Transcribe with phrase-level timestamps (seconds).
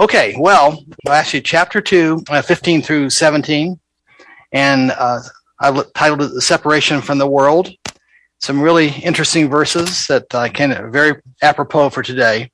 [0.00, 3.80] Okay, well, actually, chapter 2, uh, 15 through 17,
[4.52, 5.18] and uh,
[5.58, 7.68] I titled it The Separation from the World.
[8.38, 12.52] Some really interesting verses that I can, very apropos for today.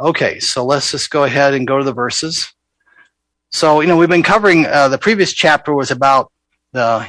[0.00, 2.50] Okay, so let's just go ahead and go to the verses.
[3.50, 6.32] So, you know, we've been covering, uh, the previous chapter was about
[6.72, 7.06] the,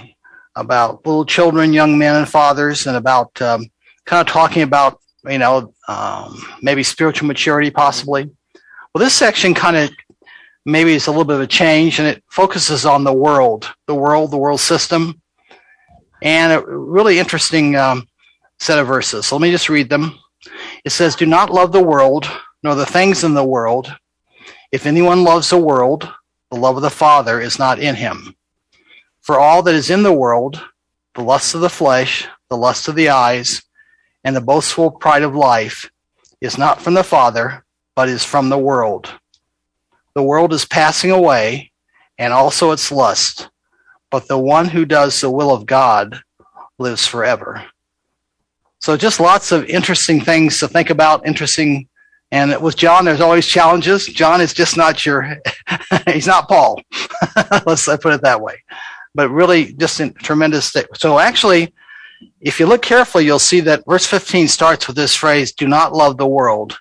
[0.58, 3.70] about little children, young men and fathers, and about um,
[4.04, 8.30] kind of talking about, you know, um, maybe spiritual maturity possibly.
[8.94, 9.89] Well, this section kind of
[10.66, 13.95] maybe it's a little bit of a change and it focuses on the world, the
[13.95, 15.20] world, the world system,
[16.22, 18.08] and a really interesting um,
[18.59, 19.26] set of verses.
[19.26, 20.20] So let me just read them.
[20.86, 22.30] It says, Do not love the world,
[22.62, 23.94] nor the things in the world.
[24.72, 26.09] If anyone loves the world,
[26.52, 28.36] the love of the Father is not in him.
[29.22, 30.64] For all that is in the world,
[31.16, 33.64] the lust of the flesh, the lust of the eyes,
[34.23, 35.89] and the boastful pride of life,
[36.41, 37.62] is not from the Father,
[37.95, 39.11] but is from the world.
[40.15, 41.71] The world is passing away,
[42.17, 43.50] and also its lust,
[44.11, 46.22] but the one who does the will of God
[46.77, 47.66] lives forever.
[48.80, 51.88] So, just lots of interesting things to think about, interesting.
[52.31, 54.07] And with John, there's always challenges.
[54.07, 55.38] John is just not your,
[56.07, 56.81] he's not Paul.
[57.66, 58.55] Let's put it that way.
[59.16, 60.75] But really, just a tremendous.
[60.95, 61.73] So, actually,
[62.41, 65.94] if you look carefully, you'll see that verse 15 starts with this phrase, do not
[65.94, 66.78] love the world.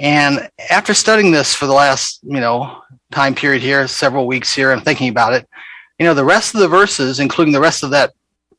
[0.00, 4.72] And after studying this for the last, you know, time period here, several weeks here,
[4.72, 5.48] I'm thinking about it,
[5.98, 8.12] you know, the rest of the verses, including the rest of that,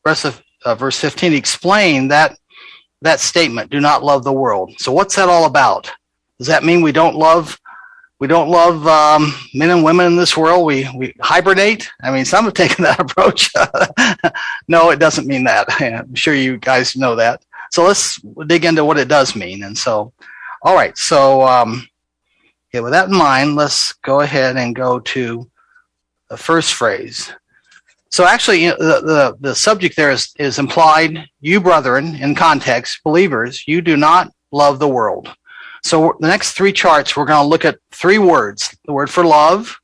[0.04, 2.36] rest of uh, verse 15, explain that
[3.00, 5.90] that statement, "Do not love the world." So, what's that all about?
[6.38, 7.58] Does that mean we don't love
[8.22, 10.64] we don't love um, men and women in this world.
[10.64, 11.90] We we hibernate.
[12.04, 13.50] I mean, some have taken that approach.
[14.68, 15.66] no, it doesn't mean that.
[15.82, 17.44] I'm sure you guys know that.
[17.72, 19.64] So let's dig into what it does mean.
[19.64, 20.12] And so,
[20.62, 20.96] all right.
[20.96, 21.88] So, um,
[22.72, 25.50] yeah, with that in mind, let's go ahead and go to
[26.30, 27.32] the first phrase.
[28.10, 32.34] So actually, you know, the, the, the subject there is, is implied, you brethren, in
[32.34, 35.34] context, believers, you do not love the world.
[35.82, 38.76] So the next three charts, we're going to look at three words.
[38.84, 39.76] The word for love,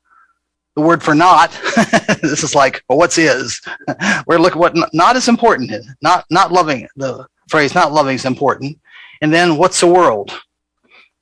[0.75, 1.51] the word for not.
[2.21, 3.59] this is like, well, what's is?
[3.87, 5.71] we're going to look at what not is important.
[6.01, 8.79] Not, not loving, the phrase not loving is important.
[9.21, 10.39] And then what's the world?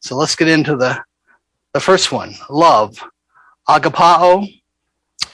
[0.08, 1.04] So let's get into the,
[1.74, 2.98] the first one love.
[3.68, 4.48] Agapao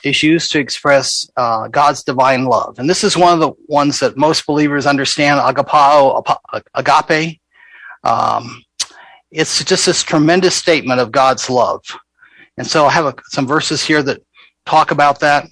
[0.03, 2.79] is used to express uh, God's divine love.
[2.79, 6.23] And this is one of the ones that most believers understand agapao,
[6.73, 7.39] agape.
[8.03, 8.63] Um,
[9.29, 11.85] it's just this tremendous statement of God's love.
[12.57, 14.23] And so I have a, some verses here that
[14.65, 15.47] talk about that.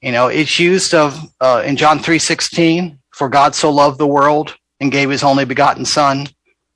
[0.00, 4.56] You know, it's used of uh, in John 3:16, for God so loved the world
[4.80, 6.28] and gave his only begotten son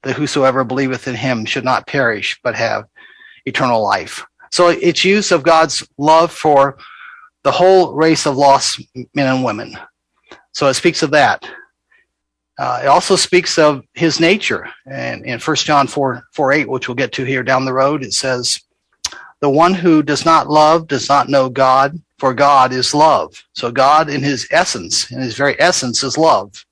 [0.06, 2.86] that whosoever believeth in him should not perish, but have
[3.44, 4.24] eternal life.
[4.52, 6.78] So it's use of God's love for
[7.42, 9.76] the whole race of lost men and women.
[10.52, 11.48] So it speaks of that.
[12.58, 14.68] Uh, it also speaks of his nature.
[14.86, 18.02] And in 1 John 4, 4 8, which we'll get to here down the road,
[18.02, 18.60] it says,
[19.40, 23.34] The one who does not love does not know God, for God is love.
[23.54, 26.64] So God, in his essence, in his very essence, is love.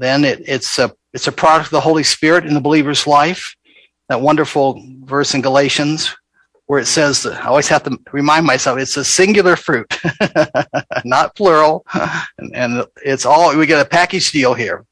[0.00, 3.54] Then it, it's a it's a product of the Holy Spirit in the believer's life.
[4.08, 6.16] That wonderful verse in Galatians
[6.66, 9.92] where it says, I always have to remind myself, it's a singular fruit,
[11.04, 11.84] not plural.
[12.38, 14.86] And, and it's all, we get a package deal here.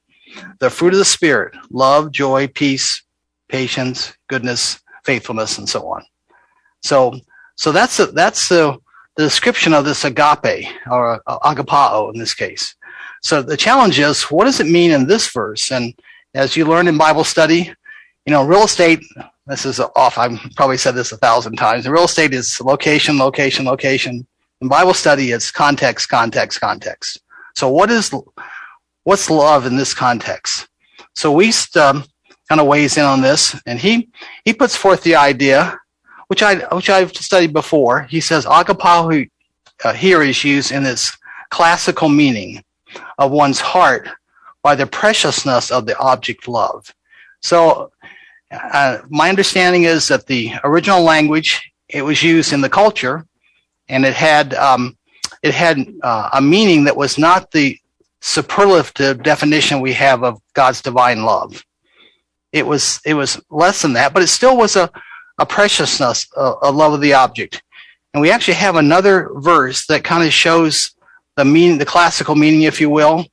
[0.59, 3.05] The fruit of the Spirit, love, joy, peace,
[3.49, 6.03] patience, goodness, faithfulness, and so on.
[6.83, 7.21] So,
[7.55, 8.77] so that's, a, that's the,
[9.15, 12.75] the description of this agape or agapao in this case.
[13.23, 15.73] So the challenge is, what does it mean in this verse?
[15.73, 15.95] And
[16.34, 17.73] as you learn in Bible study,
[18.27, 19.01] you know, real estate,
[19.47, 20.19] this is off.
[20.19, 21.89] I've probably said this a thousand times.
[21.89, 24.27] Real estate is location, location, location.
[24.61, 27.21] In Bible study, it's context, context, context.
[27.55, 28.12] So what is,
[29.05, 30.69] what's love in this context?
[31.15, 32.05] So Wuest um,
[32.49, 34.11] kind of weighs in on this and he,
[34.45, 35.79] he puts forth the idea,
[36.29, 38.03] which I, which I've studied before.
[38.03, 39.29] He says agapao
[39.85, 41.17] uh, here is used in its
[41.50, 42.62] classical meaning
[43.19, 44.08] of one's heart
[44.62, 46.93] by the preciousness of the object love.
[47.40, 47.93] So
[48.50, 53.26] uh, my understanding is that the original language it was used in the culture,
[53.88, 54.96] and it had um,
[55.43, 57.79] it had uh, a meaning that was not the
[58.20, 61.64] superlative definition we have of God's divine love.
[62.52, 64.91] It was it was less than that, but it still was a
[65.38, 67.62] a preciousness, a, a love of the object.
[68.12, 70.94] And we actually have another verse that kind of shows
[71.38, 73.25] the meaning, the classical meaning, if you will.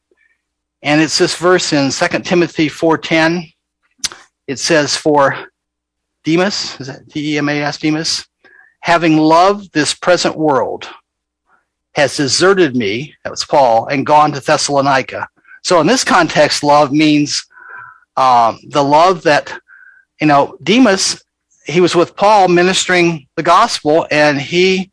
[0.84, 3.52] And it's this verse in 2 Timothy 4.10.
[4.46, 5.48] It says, for,
[6.24, 8.28] Demas, is that D-E-M-A-S, Demas?
[8.82, 10.88] Having loved this present world,
[11.96, 15.28] has deserted me, that was Paul, and gone to Thessalonica.
[15.64, 17.44] So in this context, love means
[18.18, 19.52] um, the love that,
[20.22, 21.24] you know, Demas,
[21.66, 24.92] he was with Paul ministering the gospel and he,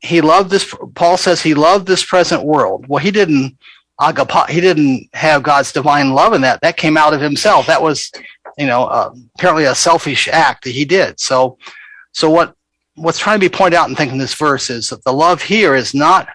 [0.00, 2.86] he loved this, Paul says he loved this present world.
[2.88, 3.56] Well, he didn't,
[4.48, 6.60] he didn't have God's divine love in that.
[6.62, 7.66] That came out of himself.
[7.66, 8.10] That was,
[8.56, 11.20] you know, uh, apparently a selfish act that he did.
[11.20, 11.58] So,
[12.12, 12.54] so what
[12.96, 15.74] what's trying to be pointed out in thinking this verse is that the love here
[15.74, 16.28] is not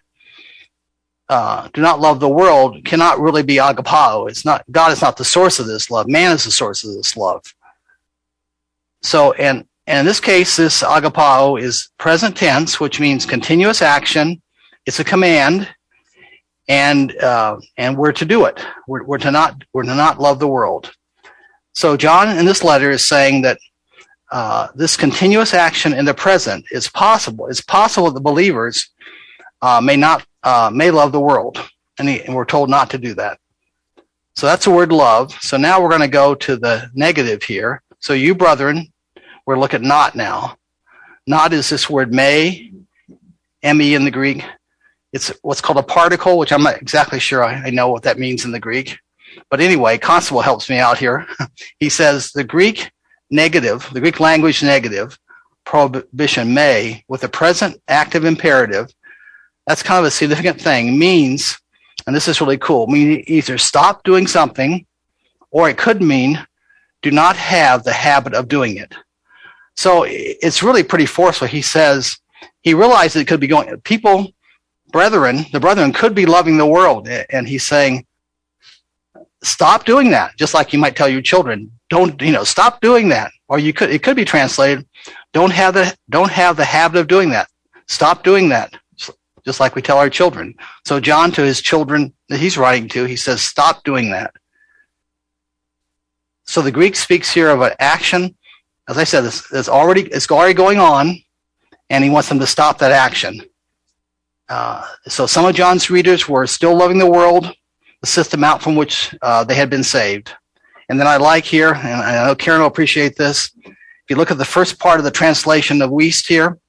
[1.28, 4.30] uh, do not love the world cannot really be agapao.
[4.30, 6.08] It's not God is not the source of this love.
[6.08, 7.44] Man is the source of this love.
[9.02, 14.42] So, and, and in this case, this agapao is present tense, which means continuous action.
[14.86, 15.68] It's a command,
[16.68, 18.66] and uh, and we're to do it.
[18.88, 20.92] We're, we're to not we're to not love the world.
[21.74, 23.60] So John in this letter is saying that
[24.32, 27.48] uh, this continuous action in the present is possible.
[27.48, 28.90] It's possible that the believers
[29.62, 31.60] uh, may not uh, may love the world,
[32.00, 33.40] and, he, and, we're told not to do that.
[34.36, 35.32] So that's the word love.
[35.42, 37.82] So now we're going to go to the negative here.
[38.00, 38.92] So you brethren,
[39.46, 40.58] we're looking at not now.
[41.28, 42.72] Not is this word may,
[43.64, 44.44] me in the Greek.
[45.12, 48.20] It's what's called a particle, which I'm not exactly sure I, I know what that
[48.20, 48.98] means in the Greek.
[49.50, 51.26] But anyway, Constable helps me out here.
[51.80, 52.92] he says the Greek
[53.32, 55.18] negative, the Greek language negative,
[55.66, 58.94] prohibition may, with the present active imperative,
[59.66, 61.58] that's kind of a significant thing, means,
[62.06, 64.86] and this is really cool, mean either stop doing something,
[65.50, 66.46] or it could mean
[67.02, 68.94] do not have the habit of doing it.
[69.76, 71.48] So it's really pretty forceful.
[71.48, 72.18] He says
[72.62, 74.32] he realizes it could be going, people,
[74.92, 77.08] brethren, the brethren could be loving the world.
[77.08, 78.06] And he's saying,
[79.44, 80.38] stop doing that.
[80.38, 83.74] Just like you might tell your children, don't you know stop doing that or you
[83.74, 84.86] could it could be translated
[85.34, 87.48] don't have the don't have the habit of doing that
[87.88, 88.74] stop doing that
[89.46, 90.54] just like we tell our children
[90.86, 94.34] so john to his children that he's writing to he says stop doing that
[96.44, 98.36] so the greek speaks here of an action
[98.90, 101.18] as i said it's, already it's already going on
[101.90, 103.42] and he wants them to stop that action
[104.50, 107.54] uh, so some of john's readers were still loving the world
[108.02, 110.34] the system out from which uh, they had been saved
[110.90, 113.52] and then I like here, and I know Karen will appreciate this.
[113.66, 116.60] If you look at the first part of the translation of Wuest here,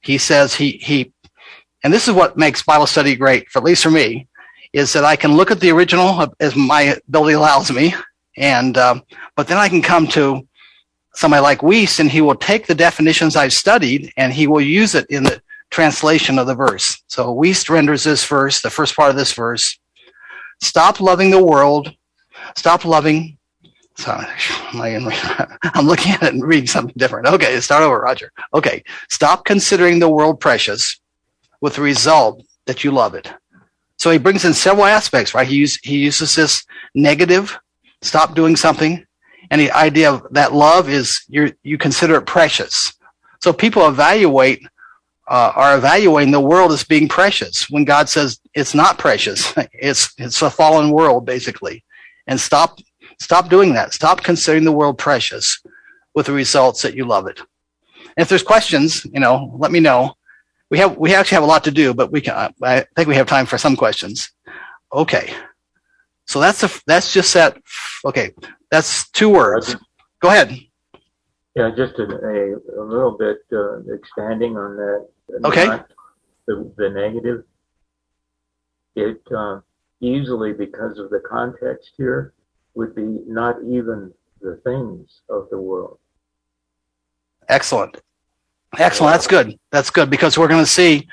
[0.00, 1.12] he says he, he,
[1.84, 4.26] and this is what makes Bible study great, for at least for me,
[4.72, 7.94] is that I can look at the original as my ability allows me,
[8.36, 9.02] and um,
[9.36, 10.46] but then I can come to
[11.14, 14.94] somebody like Wuest, and he will take the definitions I've studied and he will use
[14.94, 17.02] it in the translation of the verse.
[17.06, 19.78] So Wuest renders this verse, the first part of this verse,
[20.60, 21.94] stop loving the world,
[22.54, 23.38] stop loving
[23.96, 24.26] Sorry,
[24.74, 27.26] I'm looking at it and reading something different.
[27.26, 28.32] Okay, start over, Roger.
[28.54, 30.98] Okay, stop considering the world precious
[31.60, 33.32] with the result that you love it.
[33.98, 35.46] So he brings in several aspects, right?
[35.46, 36.64] He, use, he uses this
[36.94, 37.56] negative,
[38.00, 39.06] stop doing something,
[39.60, 42.92] the idea of that love is you you consider it precious.
[43.42, 44.62] So people evaluate
[45.28, 49.54] uh, are evaluating the world as being precious when God says it's not precious.
[49.72, 51.84] It's it's a fallen world basically,
[52.26, 52.78] and stop
[53.22, 53.94] Stop doing that.
[53.94, 55.62] Stop considering the world precious
[56.12, 57.40] with the results that you love it.
[58.16, 60.14] If there's questions, you know, let me know.
[60.70, 63.14] We have, we actually have a lot to do, but we can, I think we
[63.14, 64.32] have time for some questions.
[64.92, 65.32] Okay.
[66.32, 67.58] So that's a, that's just that.
[68.06, 68.30] Okay.
[68.70, 69.76] That's two words.
[70.20, 70.58] Go ahead.
[71.54, 75.08] Yeah, just a, a, a little bit uh, expanding on that.
[75.44, 75.66] Okay.
[76.46, 77.44] The, the negative.
[78.96, 79.60] It uh,
[80.00, 82.32] easily, because of the context here,
[82.76, 84.10] would be not even
[84.40, 85.98] the things of the world.
[87.50, 88.00] Excellent.
[88.78, 89.12] Excellent.
[89.12, 89.58] That's good.
[89.70, 91.06] That's good because we're going to see.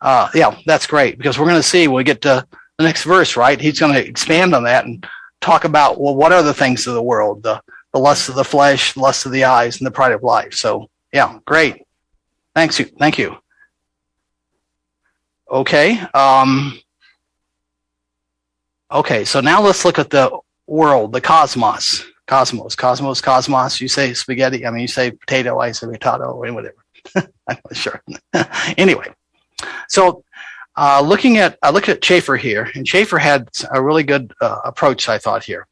[0.00, 2.46] Uh, yeah, that's great because we're going to see when we get to
[2.80, 3.60] the next verse, right?
[3.60, 5.06] He's going to expand on that and
[5.42, 7.42] talk about, well, what are the things of the world?
[7.42, 7.60] The,
[7.92, 10.54] the lust of the flesh, the lust of the eyes, and the pride of life.
[10.54, 11.82] So, yeah, great.
[12.54, 12.78] Thanks.
[12.78, 12.86] You.
[12.86, 13.36] Thank you.
[15.50, 16.00] Okay.
[16.14, 16.80] Um,
[18.90, 19.26] okay.
[19.26, 23.78] So now let's look at the world, the cosmos, cosmos, cosmos, cosmos.
[23.78, 24.66] You say spaghetti.
[24.66, 25.58] I mean, you say potato.
[25.58, 26.82] I say potato, or whatever.
[27.14, 28.02] I'm not sure.
[28.78, 29.12] anyway,
[29.88, 30.24] so
[30.80, 34.60] uh, looking at I looked at Chafer here, and Chafer had a really good uh,
[34.64, 35.10] approach.
[35.10, 35.66] I thought here.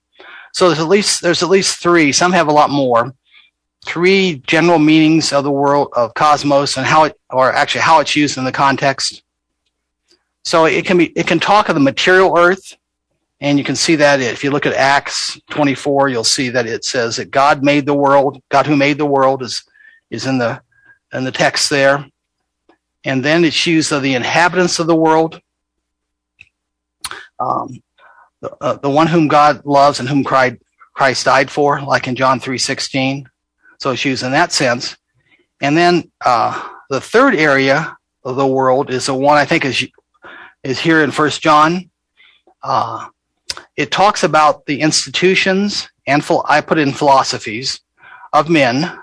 [0.53, 2.13] So there's at least there's at least three.
[2.13, 3.15] Some have a lot more.
[3.87, 8.15] Three general meanings of the world of cosmos and how it, or actually how it's
[8.15, 9.23] used in the context.
[10.45, 12.77] So it can be it can talk of the material earth,
[13.41, 16.85] And you can see that if you look at Acts 24, you'll see that it
[16.85, 18.43] says that God made the world.
[18.51, 19.65] God who made the world is,
[20.11, 20.61] is in the,
[21.15, 22.05] in the text there.
[23.09, 25.41] And then it's used of the inhabitants of the world.
[27.41, 27.83] Um,
[28.43, 32.39] the, uh, the one whom God loves and whom Christ died for, like in John
[32.39, 33.25] 3.16.
[33.81, 34.99] So it's used in that sense.
[35.63, 39.89] And then uh, the third area of the world is the one I think is
[40.63, 41.89] is here in First John.
[42.63, 43.09] Uh,
[43.75, 47.81] it talks about the institutions and I put in philosophies
[48.35, 48.99] of men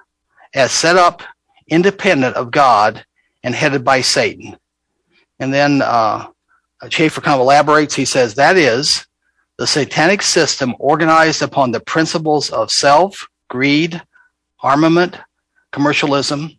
[0.53, 1.23] as set up
[1.69, 3.03] independent of God
[3.45, 4.57] and headed by Satan.
[5.39, 6.27] And then uh,
[6.89, 7.93] Chafer kind of elaborates.
[7.93, 9.05] He says that is
[9.57, 14.01] the satanic system organized upon the principles of self, greed,
[14.61, 15.17] armament,
[15.71, 16.51] commercialism.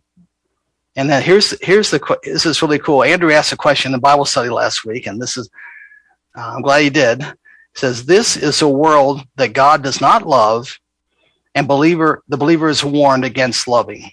[0.95, 3.03] And then here's here's the this is really cool.
[3.03, 5.49] Andrew asked a question in the Bible study last week, and this is
[6.35, 7.21] uh, I'm glad he did.
[7.21, 7.29] He
[7.75, 10.79] says this is a world that God does not love,
[11.53, 14.09] and believer the believer is warned against loving.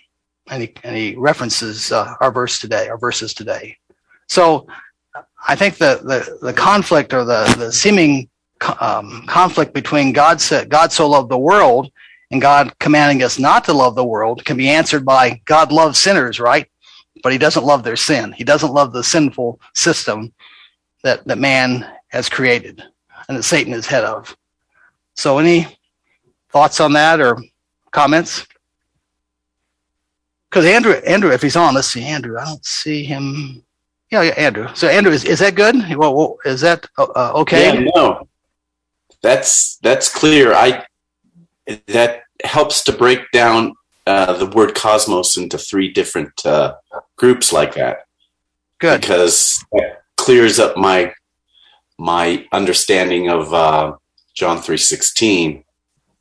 [0.50, 3.76] He references uh, our verse today, our verses today.
[4.28, 4.66] So
[5.46, 8.28] I think the the, the conflict or the the seeming
[8.80, 11.90] um, conflict between God said God so loved the world
[12.30, 15.98] and God commanding us not to love the world can be answered by God loves
[15.98, 16.68] sinners, right?
[17.22, 18.32] But he doesn't love their sin.
[18.32, 20.32] He doesn't love the sinful system
[21.02, 22.82] that, that man has created
[23.28, 24.36] and that Satan is head of.
[25.14, 25.66] So any
[26.50, 27.38] thoughts on that or
[27.92, 28.46] comments?
[30.54, 32.38] Because Andrew, Andrew, if he's on, let's see, Andrew.
[32.38, 33.64] I don't see him.
[34.12, 34.68] Yeah, yeah Andrew.
[34.74, 35.74] So Andrew, is, is that good?
[35.96, 37.74] Well, is that uh, uh, okay?
[37.74, 38.28] Yeah, no,
[39.20, 40.54] that's that's clear.
[40.54, 40.86] I
[41.88, 43.74] that helps to break down
[44.06, 46.76] uh, the word cosmos into three different uh,
[47.16, 48.06] groups like that.
[48.78, 51.12] Good, because that clears up my
[51.98, 53.96] my understanding of uh,
[54.34, 55.64] John three sixteen.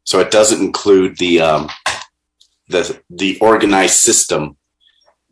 [0.06, 1.70] So it doesn't include the um,
[2.68, 4.58] the the organized system,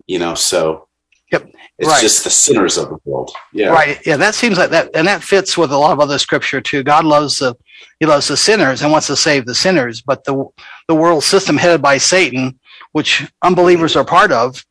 [0.08, 0.36] you know.
[0.36, 0.88] So
[1.32, 1.48] yep,
[1.78, 2.02] it's right.
[2.02, 3.32] just the sinners of the world.
[3.54, 4.06] Yeah, right.
[4.06, 6.84] Yeah, that seems like that, and that fits with a lot of other scripture too.
[6.84, 7.56] God loves the
[8.00, 10.46] he loves the sinners and wants to save the sinners, but the
[10.88, 12.60] the world system headed by Satan,
[12.92, 14.64] which unbelievers are part of,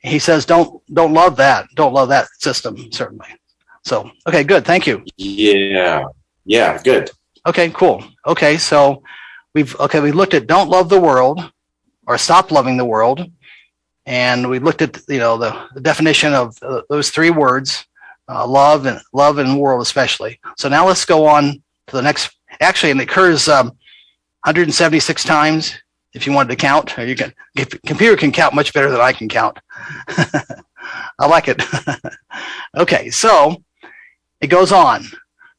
[0.00, 3.28] he says don't don't love that, don't love that system certainly.
[3.84, 5.04] So okay, good, thank you.
[5.16, 6.04] Yeah,
[6.44, 7.10] yeah, good.
[7.46, 8.04] Okay, cool.
[8.26, 9.02] Okay, so
[9.54, 11.50] we've okay we looked at don't love the world
[12.06, 13.30] or stop loving the world,
[14.06, 17.86] and we looked at you know the, the definition of uh, those three words,
[18.28, 20.40] uh, love and love and world especially.
[20.56, 23.66] So now let's go on to the next actually, and it occurs um,
[24.44, 25.74] 176 times
[26.12, 26.98] if you wanted to count.
[26.98, 27.32] Or you can
[27.86, 29.58] computer can count much better than I can count.
[31.18, 31.62] I like it.
[32.76, 33.62] okay, so
[34.40, 35.04] it goes on.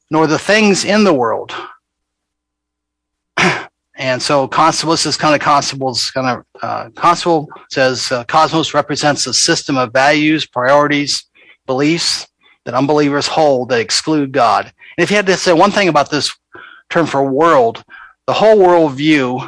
[0.08, 1.52] Nor the things in the world.
[3.96, 9.26] And so Constable is kind of Constable's kind of uh, Constable says uh, Cosmos represents
[9.26, 11.24] a system of values, priorities,
[11.66, 12.26] beliefs
[12.64, 14.66] that unbelievers hold that exclude God.
[14.66, 16.34] And if you had to say one thing about this
[16.90, 17.82] term for world,
[18.26, 19.40] the whole world view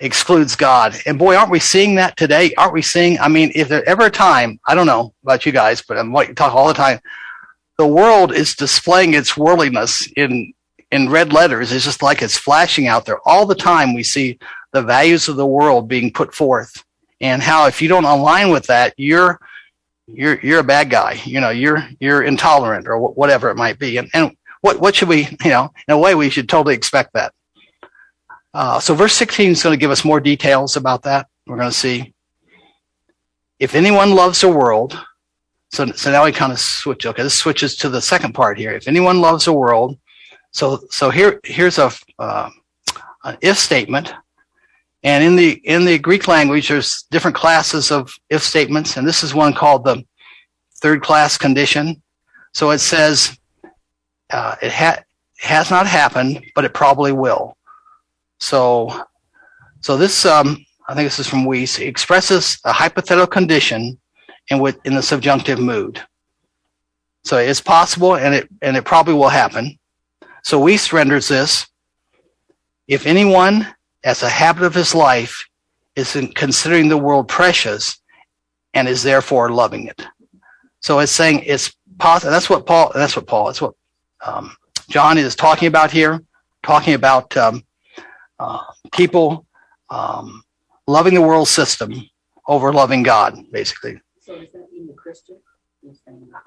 [0.00, 0.96] excludes God.
[1.06, 2.52] And boy, aren't we seeing that today?
[2.54, 3.18] Aren't we seeing?
[3.18, 6.12] I mean, if there ever a time, I don't know about you guys, but I'm
[6.12, 6.98] what you talk all the time.
[7.78, 10.52] The world is displaying its worldliness in
[10.96, 11.70] in red letters.
[11.70, 13.94] It's just like it's flashing out there all the time.
[13.94, 14.38] We see
[14.72, 16.82] the values of the world being put forth,
[17.20, 19.38] and how if you don't align with that, you're
[20.06, 21.20] you're you're a bad guy.
[21.24, 23.98] You know, you're you're intolerant or whatever it might be.
[23.98, 27.12] And and what what should we, you know, in a way, we should totally expect
[27.12, 27.32] that.
[28.54, 31.28] Uh, so verse 16 is going to give us more details about that.
[31.46, 32.14] We're going to see
[33.58, 34.98] if anyone loves the world.
[35.72, 37.04] So, so now we kind of switch.
[37.04, 38.72] Okay, this switches to the second part here.
[38.72, 39.98] If anyone loves the world,
[40.56, 42.48] so so here here's a uh,
[43.24, 44.14] an if statement,
[45.02, 49.22] and in the in the Greek language, there's different classes of if statements, and this
[49.22, 50.02] is one called the
[50.80, 52.02] third class condition.
[52.54, 53.38] So it says
[54.30, 55.02] uh, it ha-
[55.40, 57.54] has not happened, but it probably will.
[58.40, 59.04] So,
[59.80, 64.00] so this, um, I think this is from Wuest, expresses a hypothetical condition
[64.48, 66.00] in with in the subjunctive mood.
[67.24, 69.78] So it's possible, and it and it probably will happen.
[70.46, 71.66] So Wuest renders this:
[72.86, 73.66] if anyone,
[74.04, 75.44] as a habit of his life,
[75.96, 77.98] is considering the world precious,
[78.72, 80.06] and is therefore loving it.
[80.78, 82.30] So it's saying it's possible.
[82.30, 82.92] That's what Paul.
[82.94, 83.46] That's what Paul.
[83.46, 83.74] That's what
[84.24, 84.56] um,
[84.88, 86.22] John is talking about here,
[86.62, 87.64] talking about um,
[88.38, 88.62] uh,
[88.92, 89.46] people
[89.90, 90.44] um,
[90.86, 91.92] loving the world system
[92.46, 94.00] over loving God, basically.
[94.20, 95.38] So does that mean the Christian?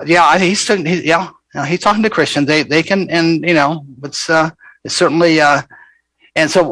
[0.05, 1.31] Yeah, he's, he's yeah.
[1.65, 2.47] he's talking to Christians.
[2.47, 4.49] They they can and you know It's uh,
[4.83, 5.61] it's certainly uh,
[6.35, 6.63] and so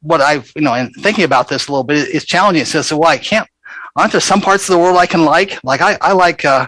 [0.00, 2.64] what I've you know, and thinking about this a little bit, it's challenging.
[2.64, 3.48] So well, I can't.
[3.96, 5.62] Aren't there some parts of the world I can like?
[5.64, 6.66] Like I, I like uh,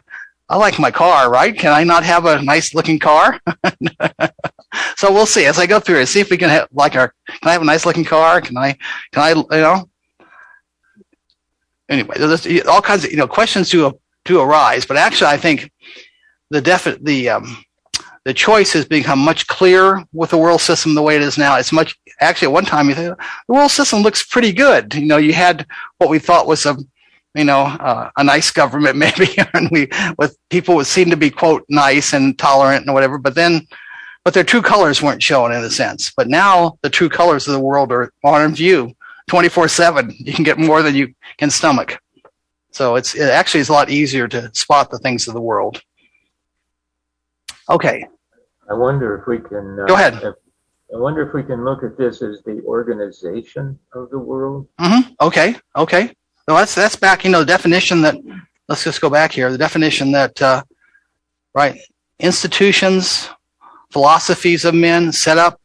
[0.48, 1.56] I like my car, right?
[1.56, 3.40] Can I not have a nice looking car?
[4.96, 6.06] so we'll see as I go through it.
[6.06, 7.14] See if we can have like our.
[7.26, 8.40] Can I have a nice looking car?
[8.40, 8.76] Can I?
[9.12, 9.30] Can I?
[9.30, 9.90] You know.
[11.88, 15.70] Anyway, there's all kinds of you know questions to to arise, but actually, I think
[16.50, 17.64] the defi- the um,
[18.24, 21.58] the choice has become much clearer with the world system the way it is now.
[21.58, 24.94] It's much actually at one time you think the world system looks pretty good.
[24.94, 25.66] You know, you had
[25.98, 26.76] what we thought was a
[27.34, 29.88] you know, uh, a nice government maybe, and we
[30.18, 33.66] with people would seem to be quote nice and tolerant and whatever, but then,
[34.24, 36.12] but their true colors weren't shown in a sense.
[36.16, 38.94] But now the true colors of the world are on view,
[39.26, 40.14] twenty four seven.
[40.16, 42.00] You can get more than you can stomach.
[42.70, 45.82] So it's it actually is a lot easier to spot the things of the world.
[47.68, 48.06] Okay.
[48.70, 50.14] I wonder if we can uh, go ahead.
[50.14, 50.34] If,
[50.94, 54.68] I wonder if we can look at this as the organization of the world.
[54.80, 55.12] Mm-hmm.
[55.20, 55.56] Okay.
[55.76, 56.12] Okay.
[56.46, 57.24] No, that's that's back.
[57.24, 58.16] You know, the definition that.
[58.66, 59.50] Let's just go back here.
[59.52, 60.62] The definition that, uh,
[61.54, 61.78] right,
[62.18, 63.28] institutions,
[63.90, 65.60] philosophies of men set up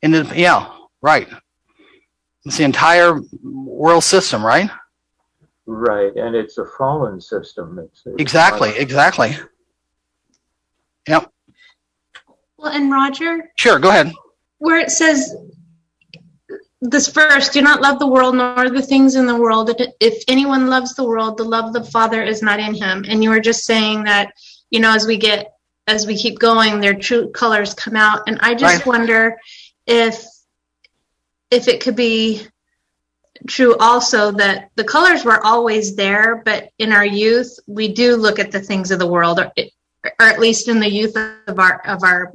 [0.00, 1.28] in the yeah, right.
[2.46, 4.70] It's the entire world system, right?
[5.66, 7.78] Right, and it's a fallen system.
[7.78, 8.82] It's, it's exactly, fallen.
[8.82, 9.36] exactly.
[11.06, 11.30] Yep.
[12.58, 13.50] Well, and Roger.
[13.56, 14.12] Sure, go ahead.
[14.58, 15.34] Where it says
[16.80, 20.68] this verse do not love the world nor the things in the world if anyone
[20.68, 23.40] loves the world the love of the father is not in him and you were
[23.40, 24.32] just saying that
[24.70, 25.54] you know as we get
[25.88, 28.86] as we keep going their true colors come out and i just right.
[28.86, 29.36] wonder
[29.86, 30.24] if
[31.50, 32.46] if it could be
[33.48, 38.38] true also that the colors were always there but in our youth we do look
[38.38, 39.52] at the things of the world or,
[40.20, 41.16] or at least in the youth
[41.48, 42.32] of our of our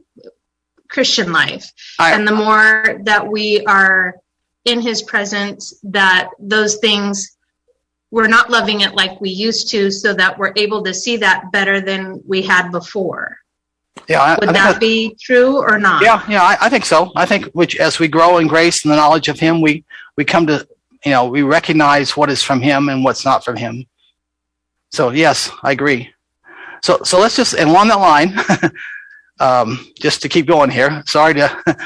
[0.93, 1.73] christian life.
[1.99, 4.15] I, and the more that we are
[4.65, 7.35] in his presence that those things
[8.11, 11.51] we're not loving it like we used to so that we're able to see that
[11.51, 13.35] better than we had before.
[14.07, 16.03] Yeah I, would I that be true or not?
[16.03, 17.11] Yeah yeah I, I, think so.
[17.15, 19.83] I think which as we grow in grace and the knowledge of him we
[20.15, 20.65] we come to
[21.03, 23.85] you know we recognize what is from him and what's not from him.
[24.91, 26.13] So yes i agree.
[26.83, 28.37] So so let's just and along that line
[29.43, 29.67] um,
[29.99, 31.77] just to keep going here sorry to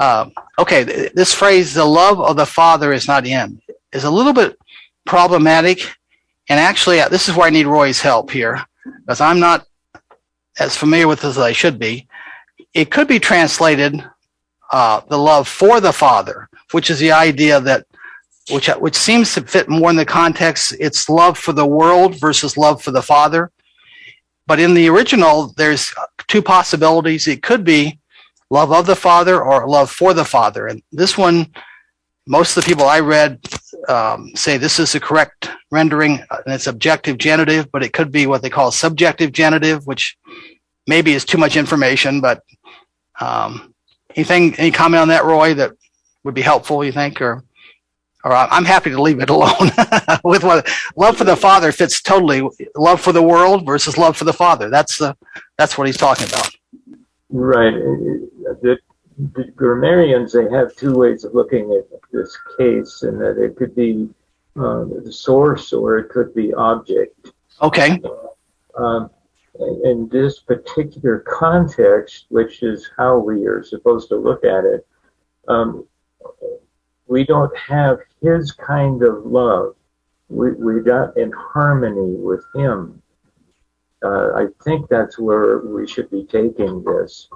[0.00, 3.60] uh, okay, this phrase, the love of the Father is not in,
[3.92, 4.58] is a little bit
[5.06, 5.80] problematic.
[6.48, 9.66] And actually, uh, this is where I need Roy's help here, because I'm not
[10.58, 12.08] as familiar with this as I should be.
[12.74, 14.04] It could be translated
[14.72, 17.86] uh, the love for the Father, which is the idea that,
[18.50, 20.74] which which seems to fit more in the context.
[20.80, 23.50] It's love for the world versus love for the Father.
[24.50, 25.94] But in the original, there's
[26.26, 27.28] two possibilities.
[27.28, 28.00] It could be
[28.50, 30.66] love of the Father or love for the Father.
[30.66, 31.54] And this one,
[32.26, 33.38] most of the people I read
[33.88, 38.26] um, say this is the correct rendering, and it's objective genitive, but it could be
[38.26, 40.18] what they call subjective genitive, which
[40.88, 42.20] maybe is too much information.
[42.20, 42.42] But
[43.20, 43.72] um,
[44.16, 45.74] anything, any comment on that, Roy, that
[46.24, 46.84] would be helpful?
[46.84, 47.44] You think, or
[48.24, 49.70] or I'm happy to leave it alone.
[50.24, 52.46] With what love for the Father fits totally.
[52.76, 54.68] Love for the world versus love for the Father.
[54.68, 55.16] That's the
[55.58, 56.50] that's what he's talking about.
[57.30, 57.74] Right.
[58.62, 58.78] The,
[59.34, 63.74] the grammarians, they have two ways of looking at this case, and that it could
[63.74, 64.08] be
[64.56, 67.30] uh, the source or it could be object.
[67.62, 68.00] Okay.
[68.76, 69.10] Um,
[69.84, 74.86] in this particular context, which is how we are supposed to look at it,
[75.48, 75.86] um,
[77.10, 79.74] we don't have his kind of love.
[80.28, 83.02] We, we got in harmony with him
[84.02, 87.28] uh, I think that's where we should be taking this.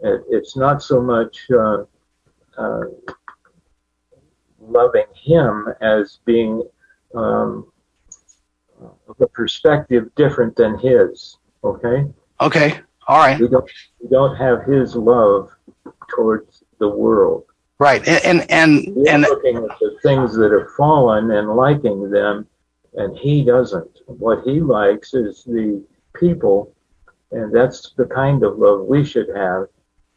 [0.00, 1.84] It, it's not so much uh,
[2.58, 2.80] uh,
[4.60, 6.62] loving him as being
[7.14, 7.72] um,
[9.08, 11.38] of a perspective different than his.
[11.64, 12.04] Okay.
[12.40, 12.80] Okay.
[13.08, 13.40] All right.
[13.40, 15.50] We don't we don't have his love
[16.14, 17.44] towards the world.
[17.82, 18.06] Right.
[18.06, 22.46] And and and, We're and looking at the things that have fallen and liking them,
[22.94, 23.90] and he doesn't.
[24.06, 25.82] What he likes is the
[26.14, 26.72] people,
[27.32, 29.66] and that's the kind of love we should have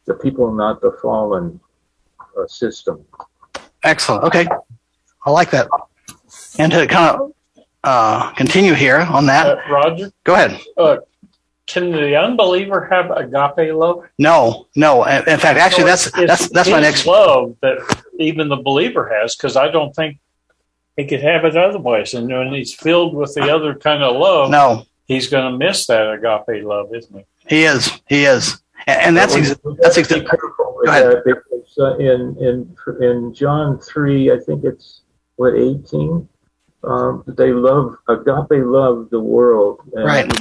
[0.04, 1.58] the people, not the fallen
[2.20, 3.04] uh, system.
[3.82, 4.22] Excellent.
[4.22, 4.46] Okay.
[5.24, 5.66] I like that.
[6.60, 7.32] And to kind of
[7.82, 10.60] uh, continue here on that, uh, Roger, go ahead.
[11.66, 14.04] Can the unbeliever have agape love?
[14.18, 15.04] No, no.
[15.04, 17.78] In fact, actually, that's that's that's my next love that
[18.18, 20.18] even the believer has, because I don't think
[20.96, 22.14] he could have it otherwise.
[22.14, 25.86] And when he's filled with the other kind of love, no, he's going to miss
[25.88, 27.24] that agape love, isn't he?
[27.48, 27.90] He is.
[28.08, 28.58] He is.
[28.86, 30.26] And, and that's ex- that's exactly.
[30.26, 30.80] Careful.
[30.84, 31.06] Go ahead.
[31.06, 35.02] that because uh, in in in John three, I think it's
[35.34, 36.28] what eighteen.
[36.84, 39.80] Um, they love agape love the world.
[39.94, 40.32] And Right.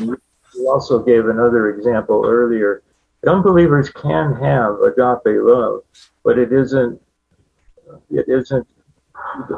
[0.57, 2.81] You also gave another example earlier.
[3.27, 5.81] Unbelievers can have agape love,
[6.23, 7.01] but it isn't.
[8.11, 8.67] It isn't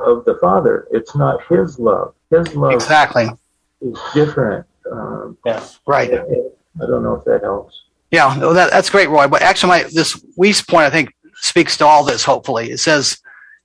[0.05, 0.87] of the Father.
[0.91, 2.13] It's not His love.
[2.29, 3.29] His love Exactly.
[3.81, 4.65] is different.
[4.91, 5.37] Um,
[5.85, 6.13] Right.
[6.13, 7.83] I don't know if that helps.
[8.11, 9.27] Yeah, no, that, that's great, Roy.
[9.27, 12.71] But actually, my, this Wuest point, I think, speaks to all this, hopefully.
[12.71, 13.17] It says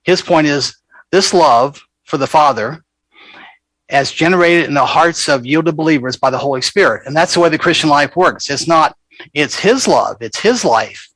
[0.03, 0.77] his point is
[1.13, 2.83] this love for the Father
[3.93, 7.07] as generated in the hearts of yielded believers by the Holy Spirit.
[7.07, 8.51] And that's the way the Christian life works.
[8.51, 8.97] It's not,
[9.35, 11.09] it's his love, it's his life.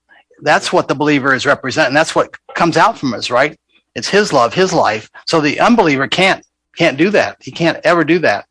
[0.43, 1.95] That's what the believer is representing.
[1.95, 3.59] That's what comes out from us, right?
[3.95, 5.11] It's his love, his life.
[5.27, 6.45] So the unbeliever can't
[6.77, 7.39] can't do that.
[7.41, 8.47] He can't ever do that.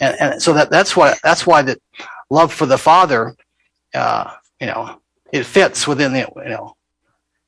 [0.00, 1.78] And, and so that that's why that's why the
[2.30, 3.36] love for the Father
[3.94, 4.30] uh,
[4.60, 5.00] you know,
[5.32, 6.76] it fits within the, you know,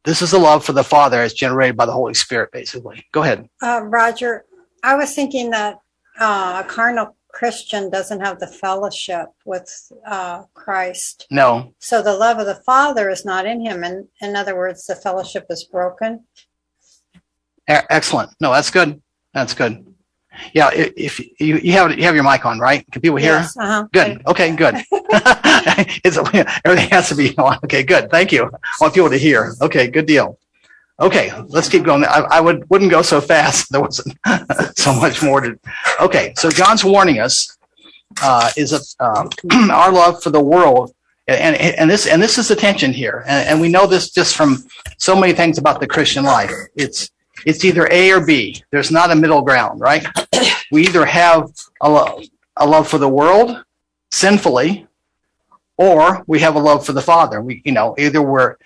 [0.05, 3.07] this is the love for the Father as generated by the Holy Spirit, basically.
[3.13, 3.49] Go ahead.
[3.63, 4.45] Uh, Roger,
[4.83, 5.79] I was thinking that
[6.19, 9.69] uh, a carnal Christian doesn't have the fellowship with
[10.07, 11.27] uh, Christ.
[11.31, 13.83] No, So the love of the Father is not in him.
[13.85, 16.25] And in other words, the fellowship is broken.
[17.67, 18.31] Excellent.
[18.41, 19.01] No, that's good.
[19.33, 19.87] That's good.
[20.55, 22.91] Yeah, if you you have you have your mic on, right?
[22.91, 23.35] Can people hear?
[23.35, 23.87] Yes, uh-huh.
[23.93, 24.23] Good.
[24.27, 24.75] Okay, good.
[26.05, 26.17] it's,
[26.65, 27.59] everything has to be on.
[27.65, 28.11] Okay, good.
[28.11, 28.45] Thank you.
[28.45, 29.53] I want people to hear.
[29.61, 30.39] Okay, good deal.
[31.03, 32.05] Okay, let's keep going.
[32.05, 33.69] I, I would wouldn't go so fast.
[33.73, 34.17] There wasn't
[34.79, 35.59] so much more to.
[36.01, 37.59] Okay, so John's warning us
[38.23, 38.85] uh, is that
[39.53, 40.95] um, our love for the world,
[41.27, 44.37] and and this and this is the tension here, and, and we know this just
[44.37, 44.65] from
[44.99, 46.53] so many things about the Christian life.
[46.77, 47.11] It's
[47.45, 48.63] it's either A or B.
[48.71, 50.07] There's not a middle ground, right?
[50.71, 52.23] We either have a, lo-
[52.57, 53.63] a love for the world
[54.11, 54.87] sinfully,
[55.77, 57.43] or we have a love for the Father.
[57.43, 58.57] We, you know, either we're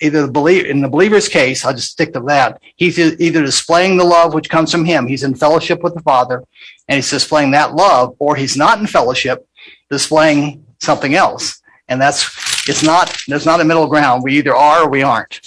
[0.00, 1.64] either the believe in the believer's case.
[1.64, 2.60] I'll just stick to that.
[2.76, 5.06] He's either displaying the love which comes from Him.
[5.06, 6.44] He's in fellowship with the Father,
[6.88, 9.46] and he's displaying that love, or he's not in fellowship,
[9.90, 11.60] displaying something else.
[11.88, 13.16] And that's it's not.
[13.28, 14.22] There's not a middle ground.
[14.24, 15.40] We either are or we aren't.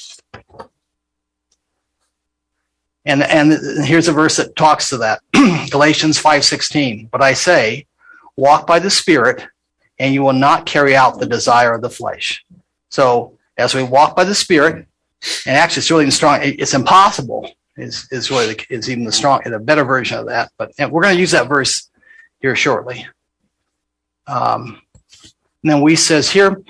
[3.06, 5.22] And and here's a verse that talks to that.
[5.70, 7.10] Galatians 5:16.
[7.12, 7.88] But I say,
[8.38, 9.46] walk by the Spirit,
[9.98, 12.46] and you will not carry out the desire of the flesh.
[12.90, 14.88] So as we walk by the Spirit,
[15.46, 16.40] and actually it's really strong.
[16.42, 17.52] It's impossible.
[17.78, 20.52] Is is really the, is even the strong, the better version of that.
[20.58, 21.90] But we're going to use that verse
[22.42, 23.08] here shortly.
[24.28, 24.82] Um,
[25.64, 26.62] and then we says here.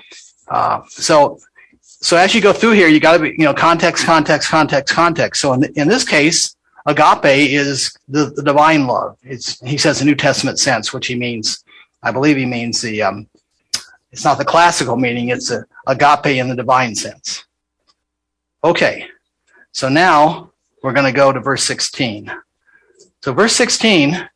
[0.48, 1.38] Uh, so
[1.82, 4.94] so as you go through here, you got to be, you know, context, context, context,
[4.94, 5.40] context.
[5.40, 9.18] So in, in this case, agape is the, the divine love.
[9.22, 11.62] It's, he says the New Testament sense, which he means,
[12.02, 13.28] I believe he means the, um,
[14.12, 17.44] it's not the classical meaning, it's a agape in the divine sense.
[18.62, 19.06] Okay.
[19.72, 22.30] So now we're going to go to verse 16.
[23.22, 24.28] So verse 16,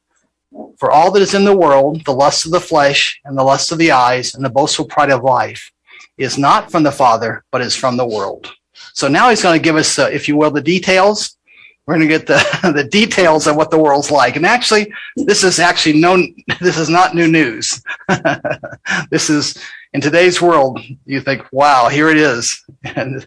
[0.79, 3.73] for all that is in the world, the lust of the flesh and the lust
[3.73, 5.73] of the eyes and the boastful pride of life
[6.17, 8.53] is not from the Father, but is from the world.
[8.93, 11.37] So now he's going to give us, uh, if you will, the details.
[11.87, 14.37] We're going to get the, the details of what the world's like.
[14.37, 17.83] And actually, this is actually known, this is not new news.
[19.11, 19.59] this is,
[19.93, 22.65] in today's world, you think, wow, here it is.
[22.85, 23.27] And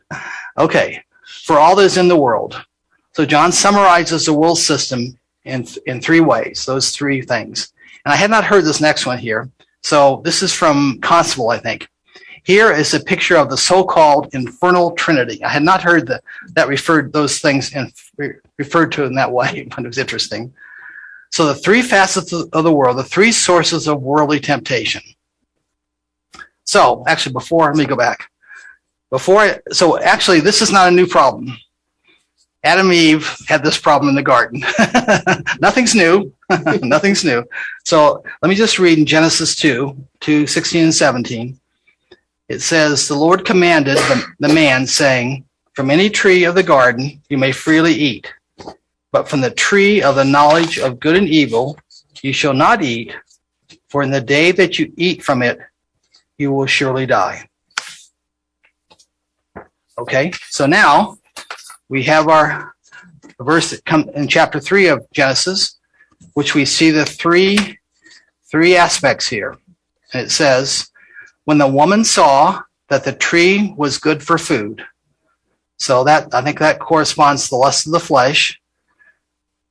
[0.58, 1.04] okay,
[1.44, 2.62] for all that is in the world.
[3.14, 7.72] So John summarizes the world system in, in three ways, those three things.
[8.06, 9.50] And I had not heard this next one here.
[9.82, 11.88] So this is from Constable, I think.
[12.48, 15.44] Here is a picture of the so-called infernal trinity.
[15.44, 17.92] I had not heard that that referred those things and
[18.58, 20.54] referred to in that way, but it was interesting.
[21.30, 25.02] So the three facets of the world, the three sources of worldly temptation.
[26.64, 28.32] So actually, before let me go back.
[29.10, 31.50] Before so actually, this is not a new problem.
[32.64, 34.64] Adam and Eve had this problem in the garden.
[35.60, 36.34] Nothing's new.
[36.82, 37.44] Nothing's new.
[37.84, 41.60] So let me just read in Genesis 2, 2, 16 and 17
[42.50, 47.22] it says, The Lord commanded the, the, man, saying, From any tree of the garden
[47.30, 48.32] you may freely eat,
[49.12, 51.78] but from the tree of the knowledge of good and evil
[52.22, 53.14] you shall not eat,
[53.90, 55.60] for in the day that you eat from it,
[56.38, 57.48] you will surely die.
[59.98, 61.18] Okay, so now
[61.90, 62.76] we have our
[63.40, 65.78] verse that come in chapter 3 of Genesis,
[66.34, 67.78] which we see the three
[68.50, 69.58] three aspects here.
[70.14, 70.90] And it says,
[71.48, 74.84] when the woman saw that the tree was good for food.
[75.78, 78.60] So that I think that corresponds to the lust of the flesh,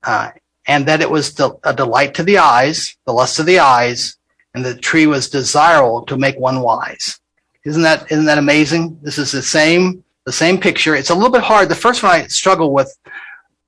[0.03, 0.31] uh,
[0.67, 4.17] and that it was a delight to the eyes, the lust of the eyes,
[4.55, 7.21] and the tree was desirable to make one wise.
[7.67, 8.99] Isn't that isn't that amazing?
[9.03, 10.95] This is the same the same picture.
[10.95, 11.69] It's a little bit hard.
[11.69, 12.91] The first one I struggled with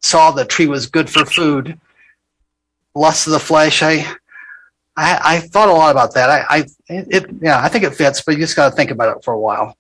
[0.00, 1.78] saw the tree was good for food.
[2.94, 3.82] Lust of the flesh.
[3.82, 4.06] I
[4.98, 6.28] I, I thought a lot about that.
[6.30, 9.16] I, I it yeah I think it fits, but you just got to think about
[9.16, 9.76] it for a while.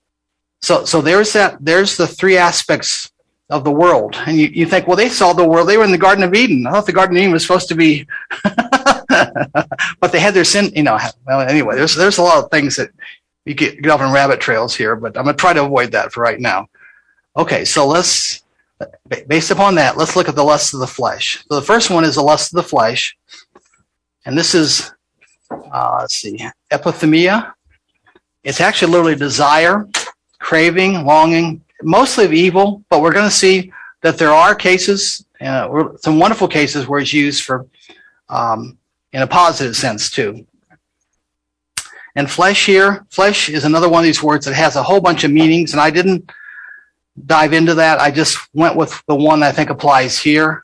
[0.62, 1.56] So so there's that.
[1.60, 3.10] There's the three aspects
[3.50, 5.68] of the world, and you, you think, well, they saw the world.
[5.68, 6.66] They were in the Garden of Eden.
[6.66, 8.06] I thought the Garden of Eden was supposed to be,
[8.44, 10.70] but they had their sin.
[10.74, 10.98] You know.
[11.26, 12.90] Well, anyway, there's there's a lot of things that
[13.48, 16.12] you get, get off on rabbit trails here, but I'm to try to avoid that
[16.12, 16.68] for right now.
[17.36, 18.42] Okay, so let's,
[19.26, 21.42] based upon that, let's look at the lust of the flesh.
[21.48, 23.16] So the first one is the lust of the flesh.
[24.26, 24.92] And this is,
[25.50, 26.38] uh, let's see,
[26.70, 27.52] epithumia.
[28.44, 29.88] It's actually literally desire,
[30.38, 35.88] craving, longing, mostly of evil, but we're going to see that there are cases, uh,
[35.96, 37.66] some wonderful cases where it's used for,
[38.28, 38.78] um,
[39.12, 40.46] in a positive sense too.
[42.14, 45.24] And flesh here, flesh is another one of these words that has a whole bunch
[45.24, 46.30] of meanings, and I didn't
[47.26, 48.00] dive into that.
[48.00, 50.62] I just went with the one I think applies here.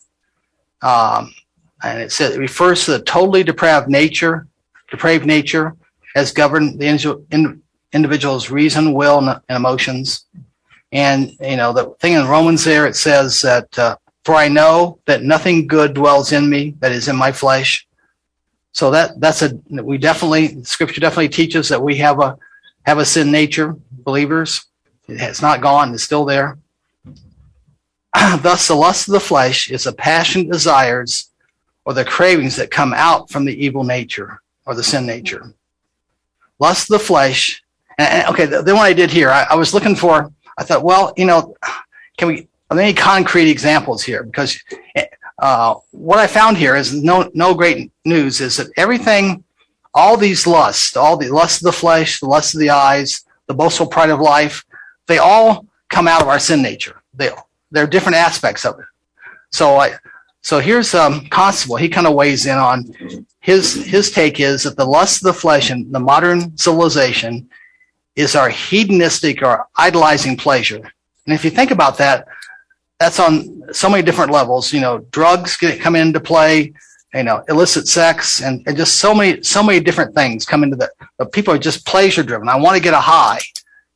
[0.83, 1.35] Um,
[1.83, 4.47] and it says it refers to the totally depraved nature,
[4.95, 5.75] depraved nature,
[6.15, 7.59] has governed the
[7.93, 10.27] individual's reason, will, and emotions.
[10.93, 15.01] And you know the thing in Romans there it says that uh, for I know
[15.07, 17.87] that nothing good dwells in me that is in my flesh,
[18.71, 22.37] so that that's a we definitely scripture definitely teaches that we have a
[22.87, 24.67] have a sin nature, believers.
[25.09, 26.59] It's not gone, it's still there.
[28.39, 31.31] Thus the lust of the flesh is the passion desires
[31.85, 35.55] or the cravings that come out from the evil nature or the sin nature.
[36.59, 37.63] Lust of the flesh.
[37.99, 40.83] And, okay, the, the one I did here, I, I was looking for, I thought,
[40.83, 41.55] well, you know,
[42.17, 44.23] can we, are there any concrete examples here?
[44.23, 44.59] Because
[45.39, 49.45] uh, what I found here is no no great news is that everything,
[49.93, 53.55] all these lusts, all the lust of the flesh, the lust of the eyes, the
[53.55, 54.65] boastful pride of life,
[55.07, 57.03] they all come out of our sin nature.
[57.15, 57.31] They
[57.71, 58.87] they're different aspects of it.
[59.51, 59.95] So I
[60.45, 61.77] so here's um, Constable.
[61.77, 62.95] He kind of weighs in on
[63.41, 67.49] his his take is that the lust of the flesh in the modern civilization
[68.15, 70.93] is our hedonistic or idolizing pleasure.
[71.25, 72.29] And if you think about that,
[73.01, 74.71] that's on so many different levels.
[74.71, 76.75] You know, drugs get, come into play,
[77.15, 80.77] you know, illicit sex, and, and just so many so many different things come into
[80.77, 81.27] the.
[81.33, 82.51] People are just pleasure driven.
[82.51, 83.41] I want to get a high.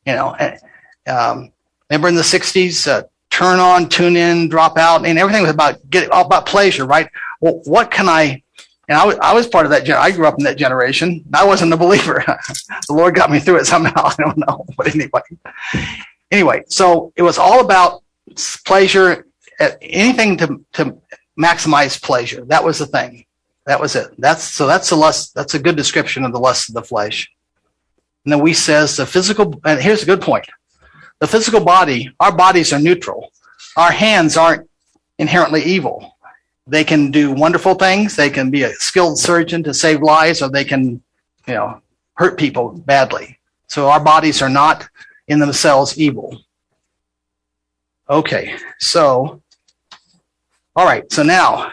[0.03, 0.59] You know, and,
[1.05, 1.51] um,
[1.91, 3.03] remember in the '60s, uh,
[3.39, 7.09] turn on, tune in, drop out, and everything was about getting all about pleasure, right?
[7.39, 8.43] Well, what can I?
[8.89, 9.89] And I was, I was part of that.
[9.89, 11.23] I grew up in that generation.
[11.33, 12.21] I wasn't a believer.
[12.87, 13.93] the Lord got me through it somehow.
[14.05, 15.21] I don't know, but anyway,
[16.31, 16.63] anyway.
[16.67, 18.03] So it was all about
[18.65, 19.25] pleasure,
[19.81, 20.97] anything to, to
[21.39, 22.43] maximize pleasure.
[22.43, 23.25] That was the thing.
[23.67, 24.09] That was it.
[24.17, 25.33] That's so that's the lust.
[25.33, 27.31] That's a good description of the lust of the flesh.
[28.25, 30.45] And then we says the physical, and here's a good point.
[31.19, 33.31] The physical body, our bodies are neutral.
[33.75, 34.69] Our hands aren't
[35.17, 36.15] inherently evil.
[36.65, 38.15] They can do wonderful things.
[38.15, 41.01] They can be a skilled surgeon to save lives, or they can,
[41.47, 41.81] you know,
[42.13, 43.37] hurt people badly.
[43.67, 44.87] So our bodies are not
[45.27, 46.41] in themselves evil.
[48.09, 49.41] Okay, so,
[50.75, 51.71] all right, so now,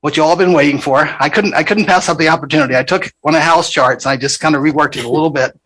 [0.00, 2.76] what you all been waiting for, I couldn't, I couldn't pass up the opportunity.
[2.76, 5.30] I took one of house charts and I just kind of reworked it a little
[5.30, 5.58] bit.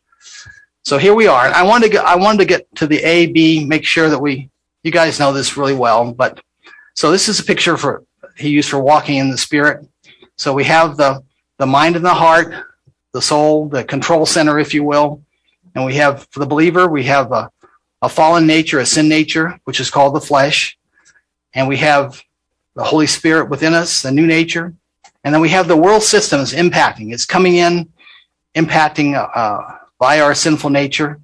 [0.87, 1.49] So here we are.
[1.49, 4.21] I wanted to get, I wanted to get to the A, B, make sure that
[4.21, 4.49] we,
[4.85, 6.41] you guys know this really well, but
[6.95, 8.05] so this is a picture for,
[8.37, 9.85] he used for walking in the spirit.
[10.37, 11.25] So we have the,
[11.59, 12.55] the mind and the heart,
[13.11, 15.21] the soul, the control center, if you will.
[15.75, 17.51] And we have, for the believer, we have a,
[18.01, 20.79] a fallen nature, a sin nature, which is called the flesh.
[21.53, 22.23] And we have
[22.77, 24.73] the Holy Spirit within us, the new nature.
[25.25, 27.13] And then we have the world systems impacting.
[27.13, 27.93] It's coming in,
[28.55, 31.21] impacting uh, by our sinful nature.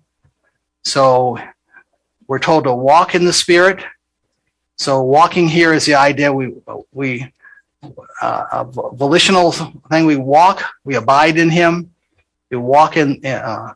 [0.85, 1.39] So
[2.27, 3.85] we're told to walk in the Spirit.
[4.77, 6.55] So walking here is the idea we
[6.93, 7.33] we
[8.21, 10.07] uh, a volitional thing.
[10.07, 11.91] We walk, we abide in Him.
[12.51, 13.75] We walk in uh,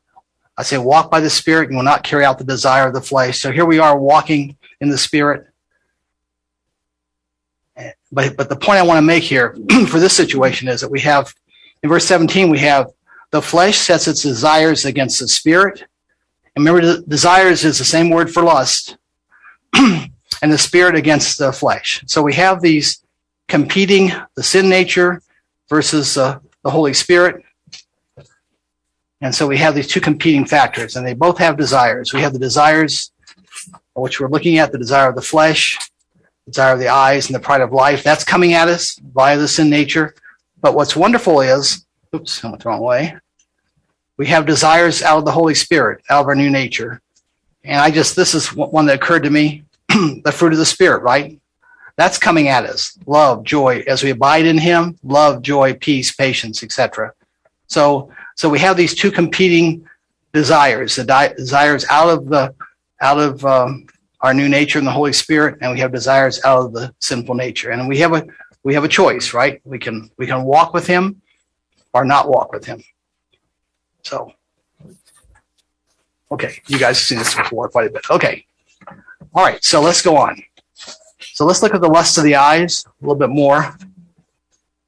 [0.56, 3.00] I say, walk by the Spirit, and will not carry out the desire of the
[3.00, 3.40] flesh.
[3.40, 5.46] So here we are walking in the Spirit.
[8.10, 9.54] But, but the point I want to make here
[9.88, 11.34] for this situation is that we have,
[11.82, 12.90] in verse 17, we have
[13.30, 15.84] the flesh sets its desires against the Spirit.
[16.54, 18.96] And remember, desires is the same word for lust,
[19.74, 20.10] and
[20.42, 22.02] the Spirit against the flesh.
[22.06, 23.04] So we have these
[23.48, 25.22] competing, the sin nature
[25.68, 27.44] versus uh, the Holy Spirit.
[29.20, 32.12] And so we have these two competing factors, and they both have desires.
[32.12, 33.12] We have the desires,
[33.94, 35.78] which we're looking at, the desire of the flesh,
[36.46, 38.02] desire of the eyes, and the pride of life.
[38.02, 40.14] That's coming at us via the sin nature.
[40.60, 41.85] But what's wonderful is,
[42.16, 43.16] oops, went the wrong way.
[44.16, 47.00] we have desires out of the Holy Spirit, out of our new nature.
[47.64, 51.02] And I just, this is one that occurred to me the fruit of the Spirit,
[51.02, 51.38] right?
[51.96, 56.62] That's coming at us love, joy, as we abide in Him, love, joy, peace, patience,
[56.62, 57.12] etc.
[57.68, 59.86] So, so we have these two competing
[60.32, 62.54] desires the di- desires out of the
[63.00, 63.86] out of um,
[64.20, 67.34] our new nature in the Holy Spirit, and we have desires out of the sinful
[67.34, 67.70] nature.
[67.70, 68.26] And we have a
[68.62, 69.60] we have a choice, right?
[69.64, 71.22] We can we can walk with Him
[71.96, 72.82] or not walk with Him.
[74.02, 74.32] So,
[76.30, 78.04] okay, you guys have seen this before quite a bit.
[78.10, 78.44] Okay,
[79.34, 80.42] all right, so let's go on.
[81.20, 83.76] So let's look at the lust of the eyes a little bit more.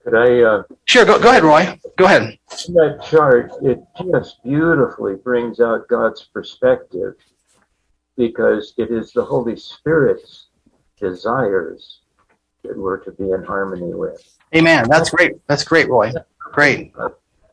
[0.05, 0.43] Could I?
[0.43, 1.79] Uh, sure, go, go ahead, Roy.
[1.97, 2.39] Go ahead.
[2.49, 3.81] That chart, it
[4.13, 7.15] just beautifully brings out God's perspective
[8.17, 10.47] because it is the Holy Spirit's
[10.99, 12.01] desires
[12.65, 14.39] that we're to be in harmony with.
[14.55, 14.87] Amen.
[14.89, 15.33] That's great.
[15.47, 16.13] That's great, Roy.
[16.53, 16.93] Great.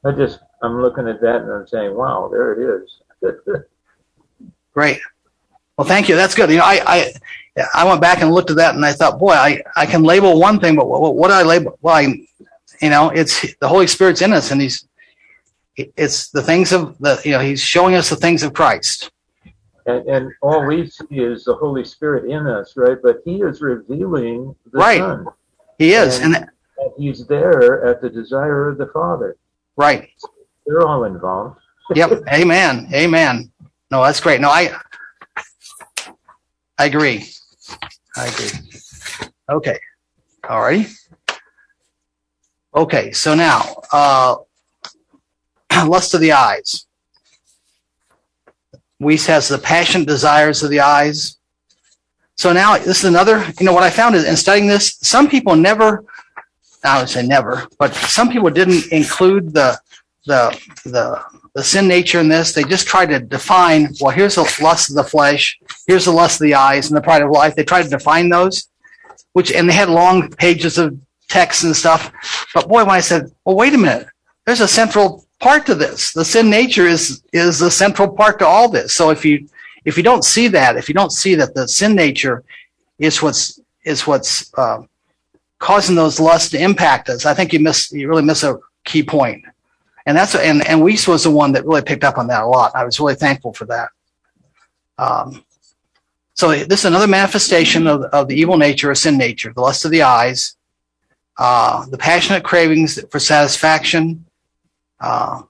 [0.05, 3.01] I just, I'm looking at that and I'm saying, wow, there it is.
[4.73, 4.99] great.
[5.77, 6.15] Well, thank you.
[6.15, 6.49] That's good.
[6.49, 7.12] You know, I,
[7.55, 10.03] I, I went back and looked at that and I thought, boy, I, I can
[10.03, 11.77] label one thing, but what, what do I label?
[11.81, 12.01] Well, I,
[12.81, 14.88] you know, it's the Holy Spirit's in us and he's,
[15.75, 19.12] it's the things of the, you know, he's showing us the things of Christ.
[19.88, 22.97] And, and all we see is the Holy Spirit in us, right?
[23.01, 24.99] But he is revealing the right.
[24.99, 25.27] Son.
[25.77, 26.19] He is.
[26.19, 29.38] And, and, and he's there at the desire of the Father.
[29.75, 30.09] Right.
[30.65, 31.59] They're all involved.
[31.95, 32.11] yep.
[32.31, 32.88] Amen.
[32.93, 33.51] Amen.
[33.91, 34.41] No, that's great.
[34.41, 34.75] No, I,
[36.77, 37.25] I agree.
[38.17, 38.49] I agree.
[39.49, 39.79] Okay.
[40.49, 40.88] All right.
[42.75, 43.11] Okay.
[43.11, 44.38] So now, uh,
[45.85, 46.85] lust of the eyes.
[49.01, 51.38] Wuest has the passionate desires of the eyes.
[52.38, 55.29] So now this is another, you know, what I found is in studying this, some
[55.29, 56.03] people never,
[56.86, 59.80] I would say never, but some people didn't include the,
[60.26, 61.21] the, the,
[61.54, 62.54] the sin nature in this.
[62.54, 66.41] They just tried to define, well, here's the lust of the flesh, here's the lust
[66.41, 67.56] of the eyes, and the pride of life.
[67.56, 68.69] They tried to define those,
[69.34, 70.98] which, and they had long pages of
[71.30, 72.12] text and stuff.
[72.54, 74.08] But boy, when I said, well, wait a minute,
[74.45, 76.12] there's a central part to this.
[76.13, 78.93] The sin nature is is the central part to all this.
[78.93, 79.48] So if you
[79.86, 82.43] if you don't see that, if you don't see that the sin nature
[83.00, 84.82] is what's is what's uh,
[85.65, 89.01] causing those lusts to impact us, I think you miss you really miss a key
[89.01, 89.43] point.
[90.06, 92.47] And that's and and Wuest was the one that really picked up on that a
[92.47, 92.75] lot.
[92.75, 93.89] I was really thankful for that.
[94.99, 95.43] Um,
[96.36, 99.86] so this is another manifestation of, of the evil nature or sin nature, the lust
[99.86, 100.56] of the eyes,
[101.38, 104.25] uh, the passionate cravings for satisfaction,
[104.99, 105.41] uh,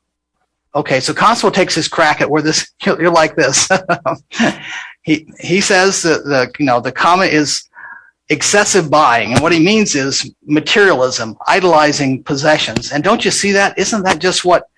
[0.73, 3.69] okay, so Constable takes his crack at where this you're like this.
[5.01, 7.67] he he says that the you know the comment is
[8.29, 12.91] excessive buying, and what he means is materialism, idolizing possessions.
[12.91, 13.77] And don't you see that?
[13.77, 14.69] Isn't that just what?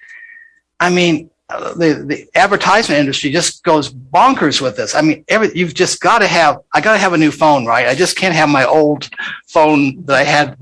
[0.79, 4.95] I mean, uh, the the advertisement industry just goes bonkers with this.
[4.95, 6.59] I mean, every you've just got to have.
[6.73, 7.87] I got to have a new phone, right?
[7.87, 9.09] I just can't have my old
[9.47, 10.57] phone that I had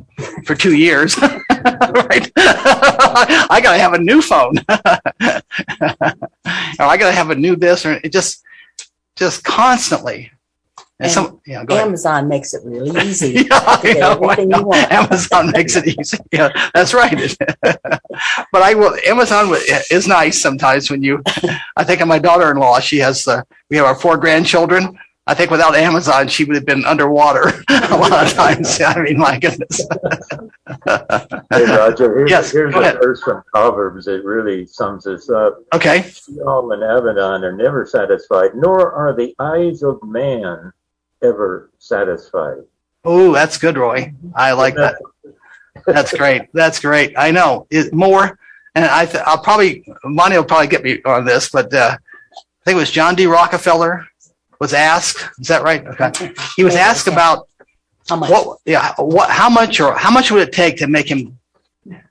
[0.46, 1.18] for two years.
[1.20, 2.32] right?
[2.38, 4.60] I got to have a new phone.
[4.70, 5.42] or
[6.80, 8.44] I got to have a new this, or it just,
[9.16, 10.32] just constantly.
[10.98, 12.28] And, and some, yeah, go Amazon ahead.
[12.30, 13.32] makes it really easy.
[13.50, 14.90] yeah, to get know, everything you want.
[14.92, 16.18] Amazon makes it easy.
[16.32, 17.36] Yeah, that's right.
[17.62, 18.96] but I will.
[19.06, 19.54] Amazon
[19.92, 21.22] is nice sometimes when you.
[21.76, 22.80] I think of my daughter-in-law.
[22.80, 23.44] She has the.
[23.70, 24.98] We have our four grandchildren.
[25.28, 28.80] I think without Amazon, she would have been underwater a lot of times.
[28.80, 29.82] I mean, my goodness.
[30.88, 32.98] Hey, Roger, here's, Yes, here's go a ahead.
[33.02, 35.58] verse from Proverbs that really sums this up.
[35.74, 36.04] Okay.
[36.04, 40.72] Sheol and Abaddon are never satisfied, nor are the eyes of man
[41.26, 42.60] ever satisfied.
[43.04, 44.14] Oh, that's good, Roy.
[44.36, 44.96] I like that.
[45.86, 46.44] That's great.
[46.54, 47.14] That's great.
[47.18, 48.40] I know it, more,
[48.74, 52.64] and I th- I'll probably Monty will probably get me on this, but uh, I
[52.64, 53.28] think it was John D.
[53.28, 54.08] Rockefeller
[54.60, 55.30] was asked.
[55.40, 55.86] Is that right?
[55.86, 56.34] Okay.
[56.56, 57.48] He was asked about
[58.10, 58.32] How much?
[58.32, 61.38] what, yeah, what, how much or how much would it take to make him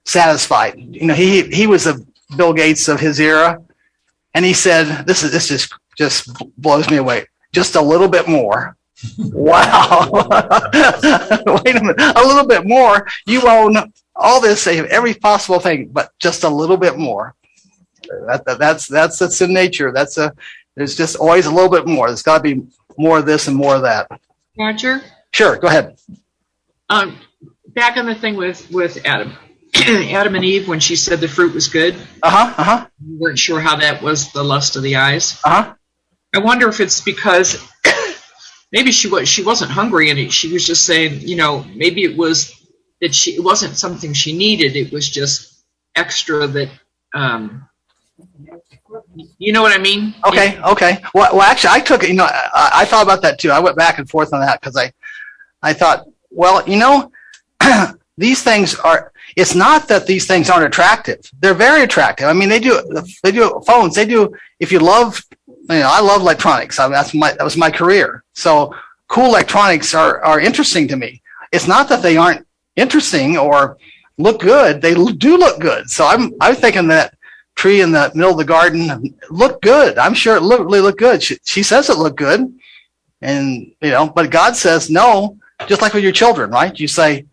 [0.05, 0.75] satisfied?
[0.79, 2.05] You know, he he was the
[2.37, 3.61] Bill Gates of his era,
[4.35, 7.27] and he said, "This is this just just blows me away.
[7.53, 8.77] Just a little bit more."
[9.19, 10.09] Wow.
[10.13, 11.97] Wait a minute.
[12.17, 13.07] A little bit more.
[13.27, 13.77] You own
[14.17, 17.35] all this, every possible thing, but just a little bit more.
[18.27, 19.91] That, that, that's that's that's in nature.
[19.93, 20.33] That's a
[20.77, 22.09] there's just always a little bit more.
[22.09, 22.63] There's got to be
[22.99, 24.09] more of this and more of that.
[24.59, 25.97] Roger, Sure, go ahead.
[26.91, 27.19] um,
[27.69, 29.33] back on the thing with with Adam,
[29.75, 32.55] Adam and Eve when she said the fruit was good, Uh huh.
[32.57, 32.87] Uh huh.
[33.05, 35.41] you weren't sure how that was the lust of the eyes.
[35.45, 35.75] Uh huh.
[36.35, 37.57] I wonder if it's because
[38.75, 42.17] maybe she was she wasn't hungry and she was just saying, you know, maybe it
[42.17, 42.53] was
[43.01, 44.75] that she it wasn't something she needed.
[44.77, 45.65] It was just
[45.95, 46.71] extra that
[47.15, 47.69] um,
[49.39, 50.15] You know what I mean?
[50.27, 50.99] Okay, okay.
[51.15, 52.09] Well, well, actually, I took it.
[52.09, 53.51] You know, I, I thought about that too.
[53.51, 54.93] I went back and forth on that because I,
[55.63, 57.13] I thought, well, you know,
[58.19, 59.13] these things are.
[59.37, 61.21] It's not that these things aren't attractive.
[61.41, 62.27] They're very attractive.
[62.29, 62.75] I mean, they do.
[63.23, 63.95] They do phones.
[63.95, 64.33] They do.
[64.61, 65.21] If you love,
[65.71, 66.79] you know, I love electronics.
[66.79, 68.23] I that's my that was my career.
[68.33, 68.75] So
[69.09, 71.23] cool electronics are are interesting to me.
[71.53, 72.47] It's not that they aren't
[72.77, 73.79] interesting or
[74.19, 74.83] look good.
[74.83, 75.89] They do look good.
[75.89, 77.17] So I'm I'm thinking that
[77.55, 79.99] tree in the middle of the garden looked good.
[79.99, 81.23] I'm sure it looked really looked good.
[81.23, 82.53] She, she says it looked good,
[83.23, 85.39] and you know, but God says no.
[85.69, 86.79] Just like with your children, right?
[86.79, 87.27] You say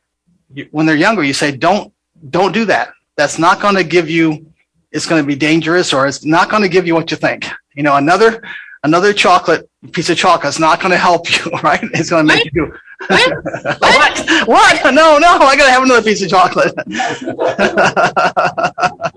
[0.69, 1.91] when they're younger, you say don't
[2.29, 2.93] don't do that.
[3.17, 4.45] That's not going to give you.
[4.91, 7.47] It's going to be dangerous, or it's not going to give you what you think.
[7.75, 8.41] You know, another
[8.83, 11.81] another chocolate piece of chocolate is not going to help you, right?
[11.93, 12.53] It's going to make What?
[12.53, 12.73] you.
[13.07, 13.79] What?
[13.81, 14.47] what?
[14.47, 14.93] What?
[14.93, 16.71] No, no, I got to have another piece of chocolate.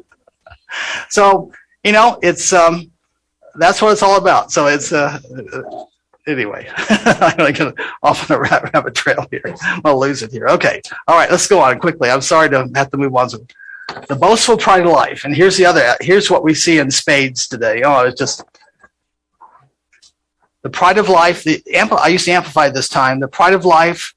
[1.10, 1.52] so,
[1.82, 2.90] you know, it's, um,
[3.56, 4.52] that's what it's all about.
[4.52, 5.18] So it's, uh,
[5.52, 5.84] uh,
[6.26, 9.54] anyway, I'm going to get off on a rabbit, rabbit trail here.
[9.84, 10.48] I'll lose it here.
[10.48, 10.80] Okay.
[11.06, 11.30] All right.
[11.30, 12.08] Let's go on quickly.
[12.08, 13.28] I'm sorry to have to move on.
[13.28, 13.38] So
[14.08, 15.24] the boastful pride of life.
[15.24, 17.82] And here's the other, here's what we see in spades today.
[17.82, 18.44] Oh, it's just,
[20.62, 23.20] the pride of life, the ampl- I used to amplify this time.
[23.20, 24.14] The pride of life,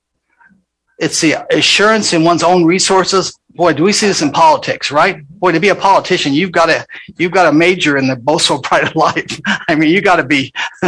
[0.97, 3.37] it's the assurance in one's own resources.
[3.49, 5.27] Boy, do we see this in politics, right?
[5.39, 6.85] Boy, to be a politician, you've got to
[7.17, 9.39] you've got to major in the boastful pride of life.
[9.45, 10.53] I mean, you got to be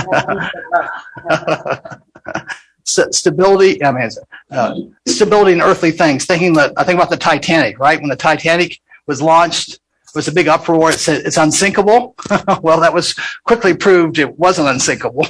[2.90, 3.84] stability.
[3.84, 4.10] I mean,
[4.52, 4.76] uh,
[5.08, 6.26] stability in earthly things.
[6.26, 8.00] Thinking that I think about the Titanic, right?
[8.00, 10.90] When the Titanic was launched, it was a big uproar.
[10.90, 12.16] It said it's unsinkable.
[12.62, 13.14] well, that was
[13.44, 15.28] quickly proved it wasn't unsinkable.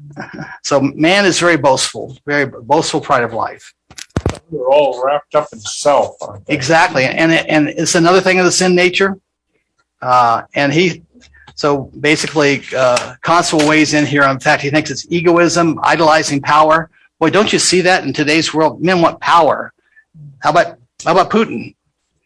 [0.62, 3.74] so man is very boastful, very boastful pride of life.
[4.50, 6.16] They're all wrapped up in self.
[6.20, 6.54] aren't they?
[6.54, 9.18] Exactly, and and it's another thing of the sin nature.
[10.00, 11.04] Uh, and he,
[11.54, 14.22] so basically, uh, Constable weighs in here.
[14.24, 16.90] In fact, he thinks it's egoism, idolizing power.
[17.18, 18.82] Boy, don't you see that in today's world?
[18.82, 19.72] Men want power.
[20.40, 21.74] How about how about Putin?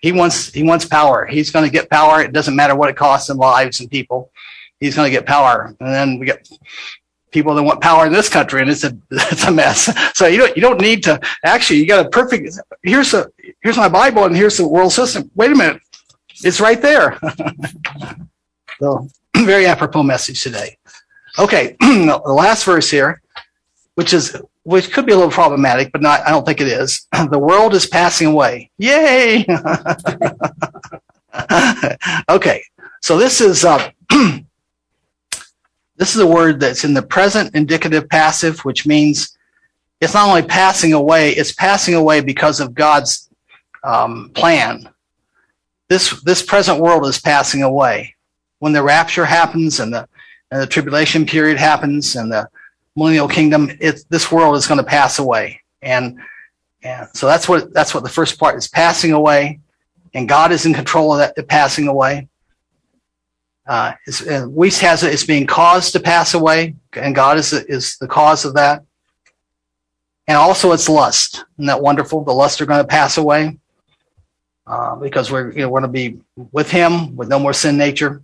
[0.00, 1.26] He wants he wants power.
[1.26, 2.22] He's going to get power.
[2.22, 4.30] It doesn't matter what it costs in lives and people.
[4.80, 5.74] He's going to get power.
[5.80, 6.48] And then we get
[7.32, 9.92] people that want power in this country, and it's a it's a mess.
[10.16, 11.80] So you don't you don't need to actually.
[11.80, 12.58] You got a perfect.
[12.82, 13.30] Here's a
[13.62, 15.30] here's my Bible, and here's the world system.
[15.34, 15.82] Wait a minute,
[16.44, 17.18] it's right there.
[18.80, 20.78] so very apropos message today.
[21.38, 23.20] Okay, the last verse here,
[23.94, 26.26] which is which could be a little problematic, but not.
[26.26, 27.06] I don't think it is.
[27.30, 28.70] The world is passing away.
[28.78, 29.46] Yay!
[32.28, 32.62] okay,
[33.02, 33.90] so this is uh,
[35.96, 39.36] this is a word that's in the present indicative passive, which means
[40.00, 43.28] it's not only passing away; it's passing away because of God's
[43.84, 44.88] um, plan.
[45.88, 48.15] This this present world is passing away
[48.58, 50.08] when the rapture happens and the
[50.50, 52.48] and the tribulation period happens and the
[52.94, 53.70] millennial kingdom.
[53.80, 56.18] It this world is going to pass away, and
[56.82, 59.60] and so that's what that's what the first part is passing away,
[60.14, 62.28] and God is in control of that passing away.
[63.66, 67.96] Uh, uh, Wuest has it, it's being caused to pass away, and God is is
[67.98, 68.82] the cause of that.
[70.28, 71.44] And also, it's lust.
[71.56, 72.24] Isn't that wonderful?
[72.24, 73.58] The lusts are going to pass away
[74.66, 76.18] uh, because we're you know we're going to be
[76.52, 78.22] with Him with no more sin nature.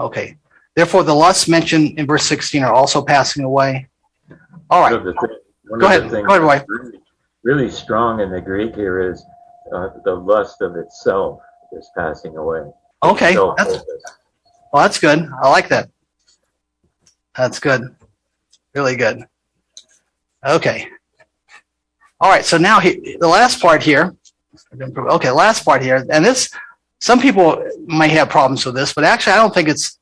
[0.00, 0.36] Okay.
[0.74, 3.86] Therefore, the lusts mentioned in verse 16 are also passing away.
[4.70, 6.10] All One the thi- Go ahead.
[6.10, 6.62] Go ahead, Roy.
[6.66, 6.98] Really,
[7.42, 9.24] really strong in the Greek here is
[9.74, 11.40] uh, the lust of itself
[11.72, 12.62] is passing away.
[13.02, 13.34] Okay.
[13.56, 13.84] That's,
[14.72, 15.28] well, that's good.
[15.42, 15.90] I like that.
[17.36, 17.94] That's good.
[18.74, 19.24] Really good.
[20.46, 20.88] Okay.
[22.20, 22.44] All right.
[22.44, 24.14] So now he, the last part here.
[24.82, 25.30] Okay.
[25.30, 26.04] Last part here.
[26.10, 26.50] And this,
[27.00, 29.98] some people might have problems with this, but actually, I don't think it's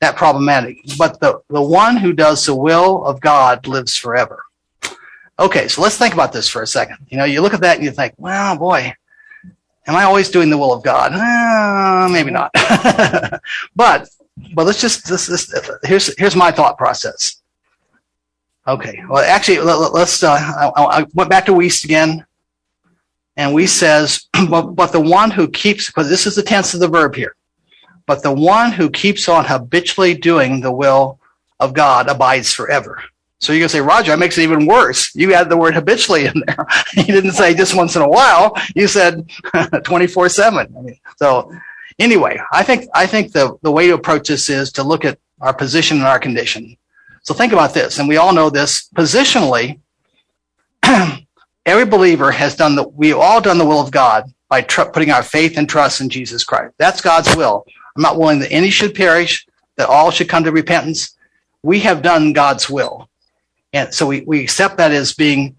[0.00, 0.78] that problematic.
[0.98, 4.44] But the, the one who does the will of God lives forever.
[5.38, 5.68] Okay.
[5.68, 6.98] So let's think about this for a second.
[7.08, 8.94] You know, you look at that and you think, well, boy,
[9.86, 11.12] am I always doing the will of God?
[11.14, 12.50] Uh, maybe not.
[13.74, 14.08] but
[14.54, 15.52] but let's just this, this
[15.84, 17.42] here's here's my thought process.
[18.66, 19.02] Okay.
[19.08, 20.34] Well, actually, let, us Uh,
[20.76, 22.24] I, I went back to Wuest again,
[23.36, 26.80] and Wuest says, but, but the one who keeps because this is the tense of
[26.80, 27.36] the verb here.
[28.06, 31.18] But the one who keeps on habitually doing the will
[31.60, 33.02] of God abides forever.
[33.38, 35.14] So you're gonna say, Roger, that makes it even worse.
[35.14, 36.66] You add the word habitually in there.
[36.96, 38.56] you didn't say just once in a while.
[38.74, 39.28] You said
[39.84, 40.96] 24 seven.
[41.16, 41.52] So
[41.98, 45.18] anyway, I think, I think the, the way to approach this is to look at
[45.40, 46.76] our position and our condition.
[47.22, 47.98] So think about this.
[47.98, 49.80] And we all know this positionally.
[51.66, 55.10] every believer has done the, we all done the will of God by tr- putting
[55.10, 56.74] our faith and trust in Jesus Christ.
[56.78, 57.64] That's God's will.
[57.96, 59.46] I'm not willing that any should perish,
[59.76, 61.16] that all should come to repentance.
[61.62, 63.08] We have done God's will.
[63.72, 65.56] And so we, we accept that as being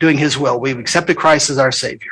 [0.00, 0.60] doing his will.
[0.60, 2.10] We've accepted Christ as our savior.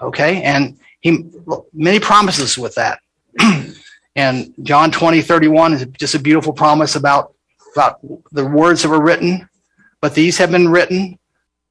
[0.00, 0.42] Okay.
[0.42, 1.24] And he
[1.72, 3.00] many promises with that.
[4.16, 7.34] and John 20, 31 is just a beautiful promise about,
[7.74, 8.00] about
[8.32, 9.48] the words that were written,
[10.00, 11.18] but these have been written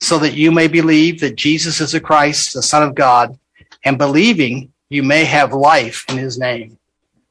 [0.03, 3.39] so that you may believe that Jesus is the Christ, the Son of God,
[3.85, 6.77] and believing you may have life in his name.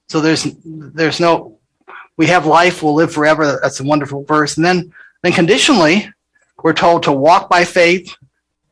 [0.08, 1.58] So there's there's no
[2.16, 3.58] we have life, we'll live forever.
[3.62, 4.56] That's a wonderful verse.
[4.56, 4.90] And then
[5.22, 6.10] then conditionally,
[6.62, 8.16] we're told to walk by faith,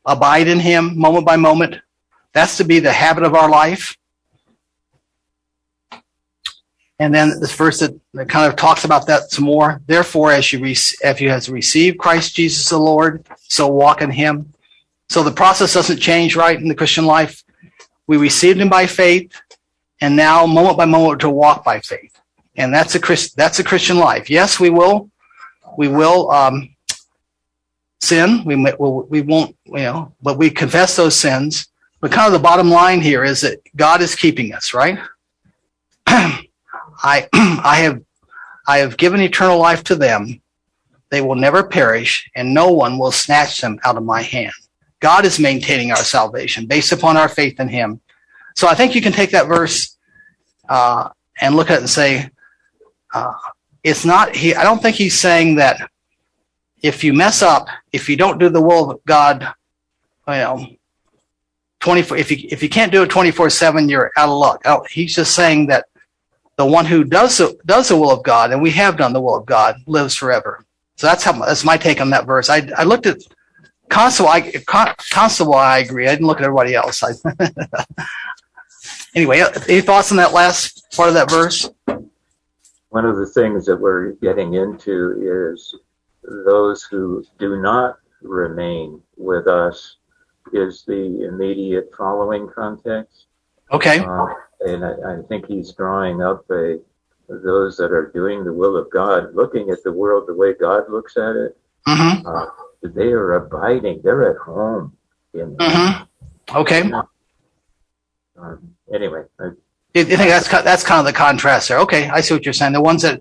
[0.07, 1.77] abide in him moment by moment.
[2.33, 3.99] That's to be the habit of our life.
[7.01, 7.99] And then this verse that,
[8.29, 9.81] kind of talks about that some more.
[9.87, 14.53] Therefore, as you if you has received Christ Jesus the Lord, so walk in Him.
[15.09, 17.43] So the process doesn't change, right, in the Christian life.
[18.07, 19.33] We received Him by faith,
[20.03, 22.21] and now moment by moment to walk by faith,
[22.57, 24.29] and that's a Christ, that's a Christian life.
[24.29, 25.11] Yes, we will,
[25.79, 26.77] we will um,
[28.03, 28.45] sin.
[28.45, 31.67] We we won't, you know, but we confess those sins.
[32.01, 34.99] But kind of the bottom line here is that God is keeping us, right?
[37.03, 38.03] I I have
[38.67, 40.41] I have given eternal life to them.
[41.11, 44.53] They will never perish, and no one will snatch them out of my hand.
[45.01, 48.01] God is maintaining our salvation based upon our faith in Him.
[48.55, 49.97] So I think you can take that verse
[50.69, 51.09] uh,
[51.41, 52.31] and look at it and say,
[53.13, 53.33] uh,
[53.83, 54.37] it's not.
[54.37, 54.55] He.
[54.55, 55.91] I don't think he's saying that
[56.83, 59.43] if you mess up, if you don't do the will of God,
[60.29, 60.67] you know,
[61.81, 62.17] twenty four.
[62.17, 64.63] If you if you can't do it twenty four seven, you're out of luck.
[64.65, 65.87] Oh, he's just saying that
[66.61, 69.21] the one who does the, does the will of God, and we have done the
[69.21, 70.63] will of God, lives forever.
[70.97, 72.51] So that's how that's my take on that verse.
[72.51, 73.19] I, I looked at
[73.89, 74.29] Constable.
[74.29, 76.07] I, Constable, I agree.
[76.07, 77.03] I didn't look at everybody else.
[77.03, 77.13] I,
[79.15, 81.71] anyway, any thoughts on that last part of that verse?
[82.91, 85.75] One of the things that we're getting into is
[86.23, 89.97] those who do not remain with us
[90.53, 93.27] is the immediate following context.
[93.73, 94.01] Okay.
[94.01, 94.27] Uh,
[94.61, 96.79] and I, I, think he's drawing up a
[97.29, 100.91] those that are doing the will of God, looking at the world the way God
[100.91, 101.57] looks at it.
[101.87, 102.27] Mm-hmm.
[102.27, 102.47] Uh,
[102.83, 104.01] they are abiding.
[104.03, 104.97] They're at home.
[105.35, 106.57] In mm-hmm.
[106.57, 106.91] Okay.
[108.37, 109.51] Um, anyway, I,
[109.95, 111.79] you think that's that's kind of the contrast there?
[111.81, 112.73] Okay, I see what you're saying.
[112.73, 113.21] The ones that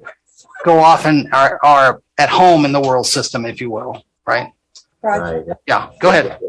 [0.64, 4.52] go off and are are at home in the world system, if you will, right?
[5.02, 5.44] Right.
[5.68, 5.92] Yeah.
[6.00, 6.40] Go ahead.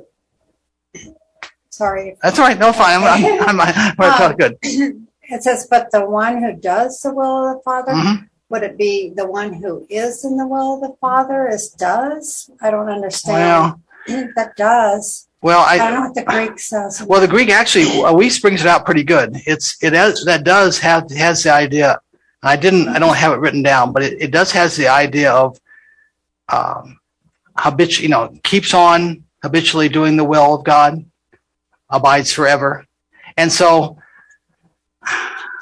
[1.80, 2.14] Sorry.
[2.22, 2.58] That's all right.
[2.58, 3.02] No, fine.
[3.02, 3.04] I'm,
[3.48, 4.58] I'm, I'm, I'm Um, good.
[5.32, 8.28] It says, but the one who does the will of the Father, Mhm.
[8.50, 12.50] would it be the one who is in the will of the Father is does?
[12.60, 13.74] I don't Well, understand.
[14.36, 15.28] that does.
[15.40, 17.00] well, I don't know what the Greek says.
[17.08, 19.28] well the Greek actually uh, Wuest brings it out pretty good.
[19.46, 21.98] It's it has that does have has the idea.
[22.42, 25.30] I didn't I don't have it written down, but it, it does has the idea
[25.32, 25.58] of
[26.48, 26.98] um,
[27.56, 31.04] habitual, you know, keeps on habitually doing the will of God,
[31.90, 32.86] abides forever,
[33.36, 33.96] and so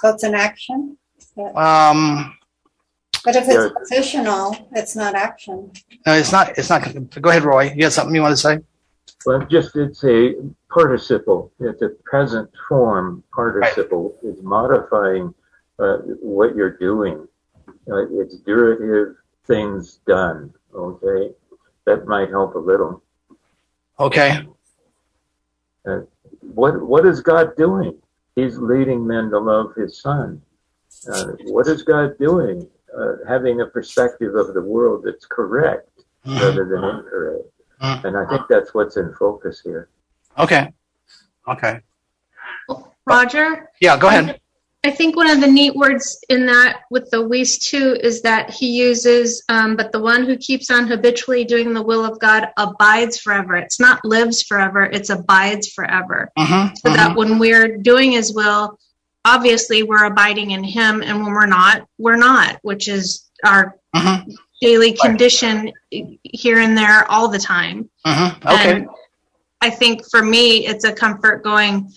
[0.01, 0.97] so it's an action.
[1.55, 2.35] um,
[3.25, 3.67] But if Yeah.
[3.67, 5.73] it's positional, it's not action.
[6.07, 6.83] no, it's not it's not.
[7.21, 7.73] Go ahead, Roy.
[7.75, 8.59] You got something you want to say?
[9.27, 10.35] Well, just it's a
[10.71, 11.51] participle.
[11.61, 14.15] It's a present form participle.
[14.23, 15.35] It's modifying
[15.79, 17.27] uh, what you're doing.
[17.91, 19.17] Uh, it's durative
[19.47, 20.53] things done.
[20.75, 21.33] Okay,
[21.87, 23.03] that might help a little.
[23.99, 24.47] Okay.
[26.55, 27.99] What What is God doing?
[28.35, 30.41] He's leading men to love His Son.
[31.11, 32.67] Uh, what is God doing?
[32.97, 35.89] Uh, having a perspective of the world that's correct
[36.25, 37.45] rather than incorrect.
[37.81, 38.05] Mhm.
[38.05, 39.89] And I think that's what's in focus here.
[40.39, 40.73] Okay.
[41.47, 41.83] Okay.
[43.07, 43.97] Roger, Yeah.
[43.99, 44.41] Go ahead.
[44.85, 48.51] I think one of the neat words in that with the Wuest too is that
[48.51, 52.49] he uses, um, but the one who keeps on habitually doing the will of God
[52.57, 53.57] abides forever.
[53.57, 56.31] It's not lives forever, it's abides forever.
[56.39, 56.77] Mm-hmm.
[56.77, 58.79] So that when we're doing his will,
[59.25, 64.31] obviously we're abiding in him, and when we're not, we're not, which is our Mm-hmm.
[64.61, 67.89] daily condition here and there all the time.
[68.07, 68.47] Mm-hmm.
[68.47, 68.73] Okay.
[68.73, 68.89] And
[69.63, 71.91] I think for me, it's a comfort going,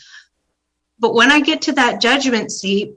[1.01, 2.93] but when I get to that judgment seat,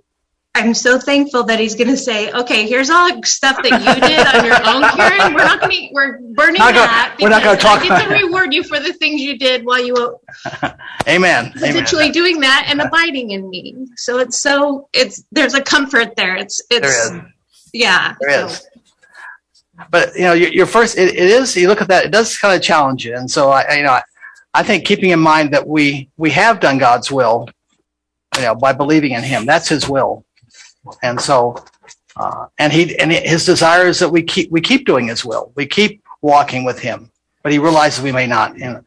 [0.56, 3.94] I'm so thankful that he's going to say, "Okay, here's all the stuff that you
[4.08, 5.34] did on your own, Karen.
[5.34, 8.08] We're not going to, we're burning Not gonna- that we're not gonna talk I get
[8.08, 10.16] to reward you for the things you did while you were
[11.08, 11.52] Amen.
[11.62, 12.12] Amen.
[12.12, 13.74] doing that and abiding in me.
[13.96, 16.36] So it's so it's there's a comfort there.
[16.36, 17.10] It's it's is.
[17.72, 18.14] yeah.
[18.20, 18.68] There so- is.
[19.90, 21.56] But you know, your, your first it, it is.
[21.56, 23.16] You look at that; it does kind of challenge you.
[23.16, 24.02] And so I, I you know, I,
[24.54, 27.48] I think keeping in mind that we we have done God's will,
[28.36, 29.46] you know, by believing in Him.
[29.46, 30.24] That's His will,
[31.02, 31.56] and so,
[32.16, 35.52] uh, and he and His desire is that we keep we keep doing His will.
[35.54, 37.10] We keep walking with Him,
[37.42, 38.60] but He realizes we may not.
[38.60, 38.84] And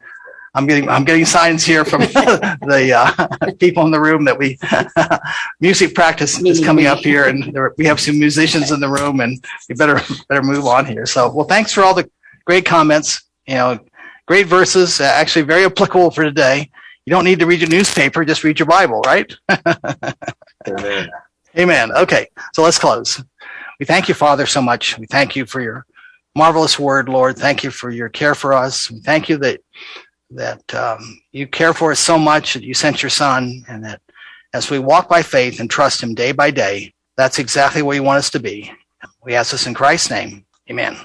[0.54, 4.58] I'm getting I'm getting signs here from the uh, people in the room that we
[5.60, 9.20] music practice is coming up here, and there, we have some musicians in the room,
[9.20, 11.06] and we better better move on here.
[11.06, 12.10] So, well, thanks for all the
[12.44, 13.22] great comments.
[13.46, 13.78] You know,
[14.26, 16.70] great verses, uh, actually very applicable for today.
[17.08, 19.34] You don't need to read your newspaper; just read your Bible, right?
[20.68, 21.08] Amen.
[21.58, 21.90] Amen.
[21.90, 23.24] Okay, so let's close.
[23.80, 24.98] We thank you, Father, so much.
[24.98, 25.86] We thank you for your
[26.36, 27.38] marvelous word, Lord.
[27.38, 28.90] Thank you for your care for us.
[28.90, 29.62] We thank you that
[30.32, 34.02] that um, you care for us so much that you sent your son and that
[34.52, 38.02] as we walk by faith and trust him day by day, that's exactly where you
[38.02, 38.70] want us to be.
[39.24, 40.44] We ask this in Christ's name.
[40.68, 40.98] Amen.